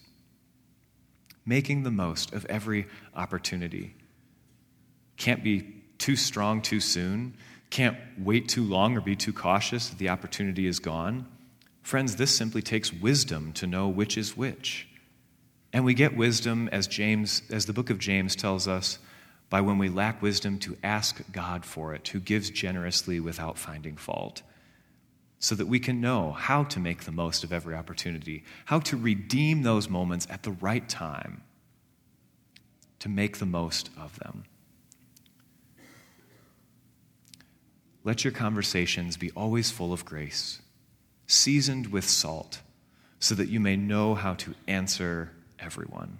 Making 1.46 1.84
the 1.84 1.90
most 1.90 2.32
of 2.32 2.44
every 2.46 2.86
opportunity. 3.14 3.94
Can't 5.16 5.44
be 5.44 5.82
too 5.98 6.16
strong 6.16 6.60
too 6.60 6.80
soon 6.80 7.36
can't 7.70 7.96
wait 8.18 8.48
too 8.48 8.64
long 8.64 8.96
or 8.96 9.00
be 9.00 9.14
too 9.14 9.32
cautious 9.32 9.88
that 9.88 9.98
the 9.98 10.08
opportunity 10.08 10.66
is 10.66 10.80
gone. 10.80 11.26
Friends, 11.82 12.16
this 12.16 12.34
simply 12.34 12.62
takes 12.62 12.92
wisdom 12.92 13.52
to 13.54 13.66
know 13.66 13.88
which 13.88 14.18
is 14.18 14.36
which. 14.36 14.88
And 15.72 15.84
we 15.84 15.94
get 15.94 16.16
wisdom 16.16 16.68
as 16.72 16.86
James 16.86 17.42
as 17.50 17.66
the 17.66 17.72
book 17.72 17.90
of 17.90 17.98
James 17.98 18.34
tells 18.34 18.66
us 18.66 18.98
by 19.48 19.60
when 19.60 19.78
we 19.78 19.88
lack 19.88 20.22
wisdom 20.22 20.58
to 20.60 20.76
ask 20.82 21.20
God 21.32 21.64
for 21.64 21.94
it, 21.94 22.08
who 22.08 22.20
gives 22.20 22.50
generously 22.50 23.18
without 23.20 23.58
finding 23.58 23.96
fault. 23.96 24.42
So 25.38 25.54
that 25.54 25.66
we 25.66 25.80
can 25.80 26.00
know 26.00 26.32
how 26.32 26.64
to 26.64 26.78
make 26.78 27.04
the 27.04 27.12
most 27.12 27.44
of 27.44 27.52
every 27.52 27.74
opportunity, 27.74 28.44
how 28.66 28.78
to 28.80 28.96
redeem 28.96 29.62
those 29.62 29.88
moments 29.88 30.26
at 30.30 30.42
the 30.42 30.52
right 30.52 30.86
time, 30.88 31.42
to 32.98 33.08
make 33.08 33.38
the 33.38 33.46
most 33.46 33.90
of 33.96 34.18
them. 34.18 34.44
Let 38.04 38.24
your 38.24 38.32
conversations 38.32 39.16
be 39.16 39.30
always 39.32 39.70
full 39.70 39.92
of 39.92 40.04
grace, 40.04 40.60
seasoned 41.26 41.88
with 41.88 42.08
salt, 42.08 42.60
so 43.18 43.34
that 43.34 43.48
you 43.48 43.60
may 43.60 43.76
know 43.76 44.14
how 44.14 44.34
to 44.34 44.54
answer 44.66 45.32
everyone. 45.60 46.18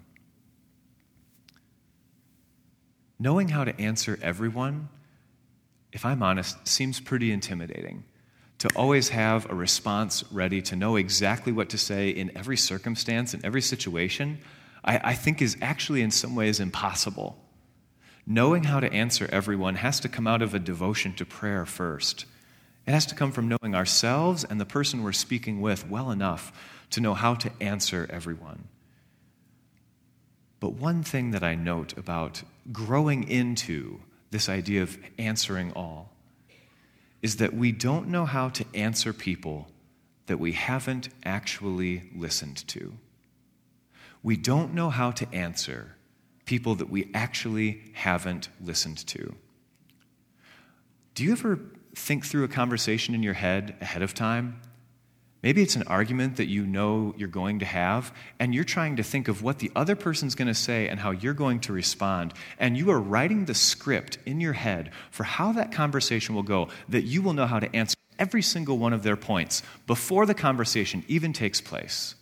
Knowing 3.19 3.49
how 3.49 3.63
to 3.63 3.79
answer 3.79 4.17
everyone, 4.21 4.89
if 5.91 6.05
I'm 6.05 6.23
honest, 6.23 6.67
seems 6.67 6.99
pretty 6.99 7.31
intimidating. 7.31 8.03
To 8.59 8.69
always 8.75 9.09
have 9.09 9.49
a 9.49 9.55
response 9.55 10.23
ready, 10.31 10.61
to 10.63 10.75
know 10.75 10.95
exactly 10.95 11.51
what 11.51 11.69
to 11.69 11.77
say 11.77 12.09
in 12.09 12.35
every 12.35 12.57
circumstance, 12.57 13.33
in 13.33 13.45
every 13.45 13.61
situation, 13.61 14.39
I, 14.83 14.99
I 15.03 15.13
think 15.13 15.41
is 15.41 15.57
actually 15.61 16.01
in 16.01 16.11
some 16.11 16.35
ways 16.35 16.59
impossible. 16.59 17.37
Knowing 18.25 18.63
how 18.63 18.79
to 18.79 18.91
answer 18.93 19.27
everyone 19.31 19.75
has 19.75 19.99
to 19.99 20.09
come 20.09 20.27
out 20.27 20.41
of 20.41 20.53
a 20.53 20.59
devotion 20.59 21.13
to 21.13 21.25
prayer 21.25 21.65
first. 21.65 22.25
It 22.85 22.91
has 22.91 23.05
to 23.07 23.15
come 23.15 23.31
from 23.31 23.47
knowing 23.47 23.75
ourselves 23.75 24.43
and 24.43 24.59
the 24.59 24.65
person 24.65 25.03
we're 25.03 25.11
speaking 25.11 25.61
with 25.61 25.87
well 25.87 26.11
enough 26.11 26.51
to 26.91 27.01
know 27.01 27.13
how 27.13 27.35
to 27.35 27.51
answer 27.59 28.07
everyone. 28.09 28.67
But 30.61 30.73
one 30.73 31.03
thing 31.03 31.31
that 31.31 31.43
I 31.43 31.55
note 31.55 31.97
about 31.97 32.43
growing 32.71 33.27
into 33.27 33.99
this 34.29 34.47
idea 34.47 34.83
of 34.83 34.97
answering 35.17 35.73
all 35.73 36.13
is 37.21 37.37
that 37.37 37.53
we 37.53 37.73
don't 37.73 38.07
know 38.07 38.25
how 38.25 38.47
to 38.49 38.65
answer 38.73 39.11
people 39.11 39.67
that 40.27 40.37
we 40.37 40.53
haven't 40.53 41.09
actually 41.25 42.09
listened 42.15 42.65
to. 42.69 42.93
We 44.23 44.37
don't 44.37 44.73
know 44.73 44.91
how 44.91 45.11
to 45.11 45.27
answer 45.33 45.95
people 46.45 46.75
that 46.75 46.89
we 46.89 47.09
actually 47.13 47.81
haven't 47.93 48.49
listened 48.61 49.05
to. 49.07 49.35
Do 51.15 51.23
you 51.23 51.31
ever 51.31 51.59
think 51.95 52.25
through 52.25 52.43
a 52.43 52.47
conversation 52.47 53.15
in 53.15 53.23
your 53.23 53.33
head 53.33 53.75
ahead 53.81 54.03
of 54.03 54.13
time? 54.13 54.61
Maybe 55.43 55.63
it's 55.63 55.75
an 55.75 55.83
argument 55.87 56.37
that 56.37 56.47
you 56.47 56.67
know 56.67 57.15
you're 57.17 57.27
going 57.27 57.59
to 57.59 57.65
have, 57.65 58.13
and 58.39 58.53
you're 58.53 58.63
trying 58.63 58.97
to 58.97 59.03
think 59.03 59.27
of 59.27 59.41
what 59.41 59.57
the 59.57 59.71
other 59.75 59.95
person's 59.95 60.35
going 60.35 60.47
to 60.47 60.53
say 60.53 60.87
and 60.87 60.99
how 60.99 61.11
you're 61.11 61.33
going 61.33 61.61
to 61.61 61.73
respond. 61.73 62.33
And 62.59 62.77
you 62.77 62.91
are 62.91 62.99
writing 62.99 63.45
the 63.45 63.55
script 63.55 64.19
in 64.25 64.39
your 64.39 64.53
head 64.53 64.91
for 65.09 65.23
how 65.23 65.51
that 65.53 65.71
conversation 65.71 66.35
will 66.35 66.43
go, 66.43 66.69
that 66.89 67.03
you 67.03 67.23
will 67.23 67.33
know 67.33 67.47
how 67.47 67.59
to 67.59 67.75
answer 67.75 67.95
every 68.19 68.43
single 68.43 68.77
one 68.77 68.93
of 68.93 69.01
their 69.01 69.17
points 69.17 69.63
before 69.87 70.27
the 70.27 70.35
conversation 70.35 71.03
even 71.07 71.33
takes 71.33 71.59
place. 71.59 72.13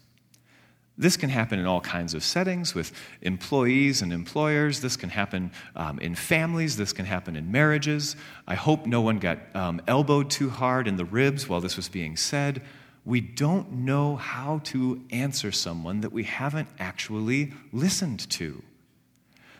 This 0.98 1.16
can 1.16 1.30
happen 1.30 1.60
in 1.60 1.66
all 1.66 1.80
kinds 1.80 2.14
of 2.14 2.24
settings 2.24 2.76
with 2.76 2.92
employees 3.22 4.02
and 4.02 4.12
employers. 4.12 4.82
This 4.82 4.98
can 4.98 5.10
happen 5.10 5.52
um, 5.76 6.00
in 6.00 6.14
families. 6.14 6.76
This 6.76 6.92
can 6.92 7.06
happen 7.06 7.38
in 7.38 7.52
marriages. 7.52 8.18
I 8.48 8.56
hope 8.56 8.86
no 8.86 9.00
one 9.00 9.20
got 9.20 9.40
um, 9.56 9.82
elbowed 9.88 10.30
too 10.30 10.50
hard 10.50 10.88
in 10.88 10.98
the 10.98 11.06
ribs 11.06 11.48
while 11.48 11.62
this 11.62 11.78
was 11.78 11.88
being 11.88 12.18
said. 12.18 12.62
We 13.06 13.22
don't 13.22 13.72
know 13.72 14.16
how 14.16 14.60
to 14.66 15.02
answer 15.10 15.52
someone 15.52 16.02
that 16.02 16.12
we 16.12 16.24
haven't 16.24 16.68
actually 16.80 17.54
listened 17.72 18.30
to. 18.32 18.62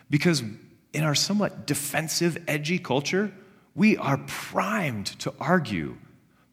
Because 0.10 0.44
in 0.94 1.04
our 1.04 1.16
somewhat 1.16 1.66
defensive, 1.66 2.44
edgy 2.48 2.80
culture, 2.80 3.32
we 3.76 3.98
are 3.98 4.18
primed 4.18 5.08
to 5.20 5.34
argue, 5.40 5.98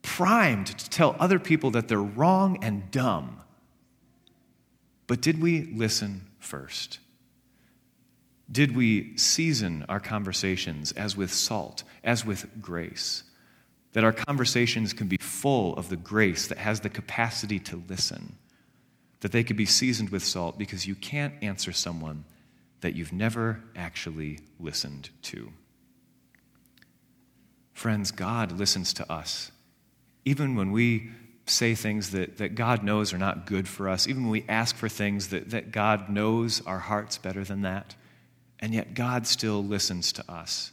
primed 0.02 0.66
to 0.66 0.90
tell 0.90 1.16
other 1.18 1.38
people 1.38 1.72
that 1.72 1.88
they're 1.88 1.98
wrong 1.98 2.58
and 2.62 2.90
dumb. 2.90 3.40
But 5.06 5.20
did 5.20 5.40
we 5.40 5.62
listen 5.62 6.26
first? 6.38 6.98
Did 8.50 8.76
we 8.76 9.16
season 9.16 9.84
our 9.88 10.00
conversations 10.00 10.92
as 10.92 11.16
with 11.16 11.32
salt, 11.32 11.82
as 12.04 12.24
with 12.24 12.60
grace? 12.60 13.24
That 13.96 14.04
our 14.04 14.12
conversations 14.12 14.92
can 14.92 15.06
be 15.06 15.16
full 15.16 15.72
of 15.76 15.88
the 15.88 15.96
grace 15.96 16.48
that 16.48 16.58
has 16.58 16.80
the 16.80 16.90
capacity 16.90 17.58
to 17.60 17.82
listen, 17.88 18.36
that 19.20 19.32
they 19.32 19.42
could 19.42 19.56
be 19.56 19.64
seasoned 19.64 20.10
with 20.10 20.22
salt 20.22 20.58
because 20.58 20.86
you 20.86 20.94
can't 20.94 21.32
answer 21.40 21.72
someone 21.72 22.26
that 22.82 22.94
you've 22.94 23.14
never 23.14 23.62
actually 23.74 24.40
listened 24.60 25.08
to. 25.22 25.48
Friends, 27.72 28.10
God 28.10 28.52
listens 28.52 28.92
to 28.92 29.10
us. 29.10 29.50
Even 30.26 30.56
when 30.56 30.72
we 30.72 31.08
say 31.46 31.74
things 31.74 32.10
that, 32.10 32.36
that 32.36 32.54
God 32.54 32.82
knows 32.82 33.14
are 33.14 33.18
not 33.18 33.46
good 33.46 33.66
for 33.66 33.88
us, 33.88 34.06
even 34.06 34.24
when 34.24 34.30
we 34.30 34.44
ask 34.46 34.76
for 34.76 34.90
things 34.90 35.28
that, 35.28 35.48
that 35.52 35.72
God 35.72 36.10
knows 36.10 36.60
our 36.66 36.80
hearts 36.80 37.16
better 37.16 37.44
than 37.44 37.62
that, 37.62 37.96
and 38.60 38.74
yet 38.74 38.92
God 38.92 39.26
still 39.26 39.64
listens 39.64 40.12
to 40.12 40.30
us. 40.30 40.72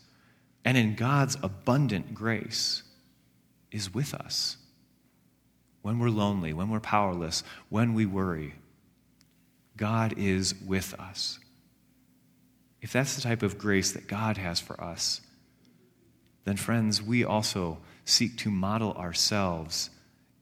And 0.65 0.77
in 0.77 0.95
God's 0.95 1.38
abundant 1.41 2.13
grace 2.13 2.83
is 3.73 3.93
with 3.93 4.13
us. 4.13 4.57
when 5.83 5.99
we're 5.99 6.09
lonely, 6.09 6.53
when 6.53 6.69
we're 6.69 6.79
powerless, 6.79 7.43
when 7.69 7.93
we 7.93 8.05
worry. 8.07 8.55
God 9.77 10.15
is 10.17 10.55
with 10.65 10.93
us. 10.99 11.39
If 12.81 12.91
that's 12.91 13.15
the 13.15 13.21
type 13.21 13.43
of 13.43 13.57
grace 13.57 13.91
that 13.91 14.07
God 14.07 14.38
has 14.38 14.59
for 14.59 14.81
us, 14.81 15.21
then, 16.45 16.57
friends, 16.57 17.01
we 17.01 17.23
also 17.23 17.77
seek 18.03 18.38
to 18.39 18.51
model 18.51 18.93
ourselves 18.93 19.89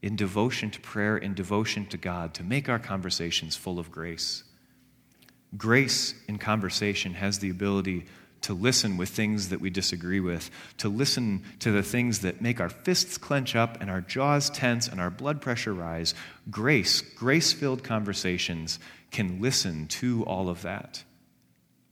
in 0.00 0.16
devotion 0.16 0.70
to 0.70 0.80
prayer, 0.80 1.16
in 1.16 1.34
devotion 1.34 1.86
to 1.86 1.96
God, 1.96 2.34
to 2.34 2.42
make 2.42 2.68
our 2.68 2.80
conversations 2.80 3.54
full 3.54 3.78
of 3.78 3.92
grace. 3.92 4.42
Grace 5.56 6.14
in 6.26 6.38
conversation 6.38 7.14
has 7.14 7.38
the 7.38 7.50
ability 7.50 8.06
to 8.42 8.54
listen 8.54 8.96
with 8.96 9.08
things 9.08 9.48
that 9.48 9.60
we 9.60 9.70
disagree 9.70 10.20
with, 10.20 10.50
to 10.78 10.88
listen 10.88 11.42
to 11.60 11.70
the 11.70 11.82
things 11.82 12.20
that 12.20 12.42
make 12.42 12.60
our 12.60 12.68
fists 12.68 13.16
clench 13.16 13.56
up 13.56 13.80
and 13.80 13.90
our 13.90 14.00
jaws 14.00 14.50
tense 14.50 14.88
and 14.88 15.00
our 15.00 15.10
blood 15.10 15.40
pressure 15.40 15.72
rise. 15.72 16.14
Grace, 16.50 17.00
grace 17.00 17.52
filled 17.52 17.82
conversations 17.82 18.78
can 19.10 19.40
listen 19.40 19.86
to 19.86 20.24
all 20.24 20.48
of 20.48 20.62
that. 20.62 21.04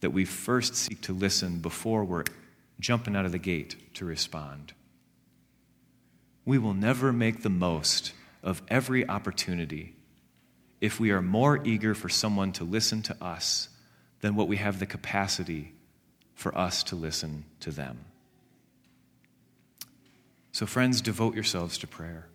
That 0.01 0.11
we 0.11 0.25
first 0.25 0.75
seek 0.75 1.01
to 1.03 1.13
listen 1.13 1.59
before 1.59 2.05
we're 2.05 2.25
jumping 2.81 3.15
out 3.15 3.27
of 3.27 3.33
the 3.33 3.39
gate 3.39 3.77
to 3.95 4.05
respond. 4.05 4.73
We 6.45 6.59
will 6.59 6.75
never 6.75 7.13
make 7.13 7.43
the 7.43 7.51
most 7.51 8.13
of 8.43 8.63
every 8.69 9.09
opportunity 9.09 9.95
if 10.81 10.99
we 10.99 11.11
are 11.11 11.21
more 11.21 11.61
eager 11.65 11.95
for 11.95 12.09
someone 12.09 12.53
to 12.53 12.65
listen 12.65 13.03
to 13.03 13.17
us 13.23 13.69
than 14.21 14.35
what 14.35 14.49
we 14.49 14.57
have 14.57 14.79
the 14.79 14.87
capacity 14.87 15.75
for 16.41 16.57
us 16.57 16.83
to 16.85 16.97
listen 16.97 17.45
to 17.61 17.71
them. 17.71 17.99
So, 20.53 20.65
friends, 20.65 21.03
devote 21.03 21.35
yourselves 21.35 21.77
to 21.79 21.87
prayer. 21.87 22.29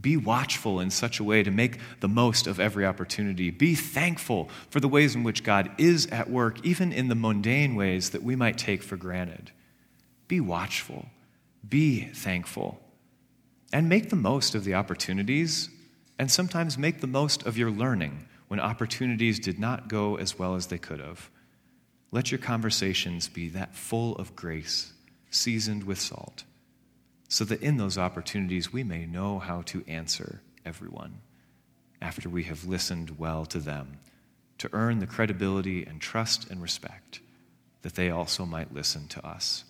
Be 0.00 0.16
watchful 0.16 0.78
in 0.78 0.90
such 0.90 1.18
a 1.18 1.24
way 1.24 1.42
to 1.42 1.50
make 1.50 1.78
the 1.98 2.08
most 2.08 2.46
of 2.46 2.60
every 2.60 2.86
opportunity. 2.86 3.50
Be 3.50 3.74
thankful 3.74 4.48
for 4.70 4.78
the 4.78 4.88
ways 4.88 5.16
in 5.16 5.24
which 5.24 5.42
God 5.42 5.68
is 5.78 6.06
at 6.06 6.30
work, 6.30 6.64
even 6.64 6.92
in 6.92 7.08
the 7.08 7.16
mundane 7.16 7.74
ways 7.74 8.10
that 8.10 8.22
we 8.22 8.36
might 8.36 8.56
take 8.56 8.84
for 8.84 8.96
granted. 8.96 9.50
Be 10.28 10.40
watchful. 10.40 11.06
Be 11.68 12.02
thankful. 12.14 12.80
And 13.72 13.88
make 13.88 14.10
the 14.10 14.16
most 14.16 14.54
of 14.54 14.62
the 14.62 14.74
opportunities, 14.74 15.70
and 16.20 16.30
sometimes 16.30 16.78
make 16.78 17.00
the 17.00 17.08
most 17.08 17.44
of 17.46 17.58
your 17.58 17.70
learning 17.70 18.28
when 18.46 18.60
opportunities 18.60 19.40
did 19.40 19.58
not 19.58 19.88
go 19.88 20.14
as 20.14 20.38
well 20.38 20.54
as 20.54 20.68
they 20.68 20.78
could 20.78 21.00
have. 21.00 21.30
Let 22.12 22.30
your 22.30 22.38
conversations 22.38 23.28
be 23.28 23.48
that 23.48 23.74
full 23.74 24.14
of 24.16 24.36
grace, 24.36 24.92
seasoned 25.30 25.84
with 25.84 25.98
salt, 25.98 26.44
so 27.28 27.44
that 27.46 27.62
in 27.62 27.78
those 27.78 27.96
opportunities 27.96 28.72
we 28.72 28.84
may 28.84 29.06
know 29.06 29.38
how 29.38 29.62
to 29.62 29.82
answer 29.88 30.42
everyone 30.64 31.20
after 32.02 32.28
we 32.28 32.44
have 32.44 32.66
listened 32.66 33.18
well 33.18 33.46
to 33.46 33.58
them, 33.58 33.98
to 34.58 34.68
earn 34.74 34.98
the 34.98 35.06
credibility 35.06 35.84
and 35.84 36.00
trust 36.00 36.50
and 36.50 36.60
respect 36.60 37.20
that 37.80 37.94
they 37.94 38.10
also 38.10 38.44
might 38.44 38.74
listen 38.74 39.08
to 39.08 39.26
us. 39.26 39.64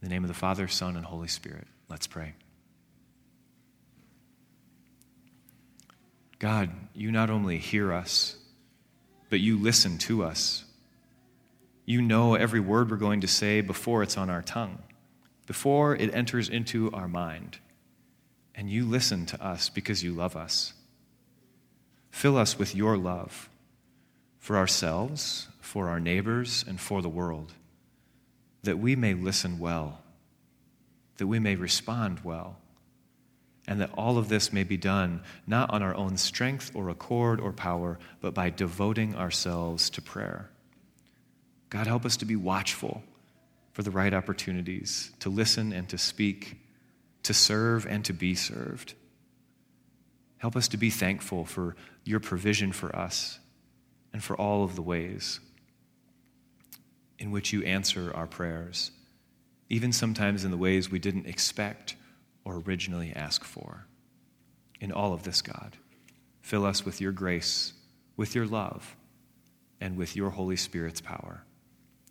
In 0.00 0.08
the 0.08 0.14
name 0.14 0.24
of 0.24 0.28
the 0.28 0.34
Father, 0.34 0.68
Son, 0.68 0.96
and 0.96 1.04
Holy 1.04 1.28
Spirit, 1.28 1.66
let's 1.88 2.06
pray. 2.06 2.34
God, 6.38 6.70
you 6.94 7.12
not 7.12 7.30
only 7.30 7.58
hear 7.58 7.92
us, 7.92 8.36
but 9.30 9.40
you 9.40 9.58
listen 9.58 9.98
to 9.98 10.24
us. 10.24 10.63
You 11.84 12.00
know 12.00 12.34
every 12.34 12.60
word 12.60 12.90
we're 12.90 12.96
going 12.96 13.20
to 13.20 13.28
say 13.28 13.60
before 13.60 14.02
it's 14.02 14.16
on 14.16 14.30
our 14.30 14.42
tongue, 14.42 14.78
before 15.46 15.94
it 15.94 16.14
enters 16.14 16.48
into 16.48 16.90
our 16.92 17.08
mind. 17.08 17.58
And 18.54 18.70
you 18.70 18.86
listen 18.86 19.26
to 19.26 19.44
us 19.44 19.68
because 19.68 20.02
you 20.02 20.12
love 20.12 20.36
us. 20.36 20.72
Fill 22.10 22.38
us 22.38 22.58
with 22.58 22.74
your 22.74 22.96
love 22.96 23.50
for 24.38 24.56
ourselves, 24.56 25.48
for 25.60 25.88
our 25.88 25.98
neighbors, 25.98 26.64
and 26.66 26.80
for 26.80 27.02
the 27.02 27.08
world, 27.08 27.52
that 28.62 28.78
we 28.78 28.94
may 28.94 29.12
listen 29.14 29.58
well, 29.58 30.00
that 31.16 31.26
we 31.26 31.38
may 31.38 31.56
respond 31.56 32.20
well, 32.22 32.56
and 33.66 33.80
that 33.80 33.90
all 33.94 34.16
of 34.16 34.28
this 34.28 34.52
may 34.52 34.62
be 34.62 34.76
done 34.76 35.22
not 35.46 35.70
on 35.70 35.82
our 35.82 35.94
own 35.94 36.16
strength 36.16 36.70
or 36.74 36.88
accord 36.88 37.40
or 37.40 37.52
power, 37.52 37.98
but 38.20 38.34
by 38.34 38.48
devoting 38.48 39.14
ourselves 39.16 39.90
to 39.90 40.00
prayer. 40.00 40.50
God, 41.70 41.86
help 41.86 42.04
us 42.04 42.16
to 42.18 42.24
be 42.24 42.36
watchful 42.36 43.02
for 43.72 43.82
the 43.82 43.90
right 43.90 44.14
opportunities, 44.14 45.12
to 45.20 45.28
listen 45.28 45.72
and 45.72 45.88
to 45.88 45.98
speak, 45.98 46.58
to 47.24 47.34
serve 47.34 47.86
and 47.86 48.04
to 48.04 48.12
be 48.12 48.34
served. 48.34 48.94
Help 50.38 50.56
us 50.56 50.68
to 50.68 50.76
be 50.76 50.90
thankful 50.90 51.44
for 51.44 51.74
your 52.04 52.20
provision 52.20 52.70
for 52.70 52.94
us 52.94 53.40
and 54.12 54.22
for 54.22 54.36
all 54.36 54.62
of 54.62 54.76
the 54.76 54.82
ways 54.82 55.40
in 57.18 57.30
which 57.30 57.52
you 57.52 57.62
answer 57.64 58.12
our 58.14 58.26
prayers, 58.26 58.90
even 59.68 59.92
sometimes 59.92 60.44
in 60.44 60.50
the 60.50 60.56
ways 60.56 60.90
we 60.90 60.98
didn't 60.98 61.26
expect 61.26 61.96
or 62.44 62.62
originally 62.66 63.12
ask 63.14 63.42
for. 63.42 63.86
In 64.80 64.92
all 64.92 65.12
of 65.12 65.22
this, 65.22 65.40
God, 65.40 65.78
fill 66.42 66.66
us 66.66 66.84
with 66.84 67.00
your 67.00 67.12
grace, 67.12 67.72
with 68.16 68.34
your 68.34 68.46
love, 68.46 68.96
and 69.80 69.96
with 69.96 70.14
your 70.14 70.30
Holy 70.30 70.56
Spirit's 70.56 71.00
power. 71.00 71.44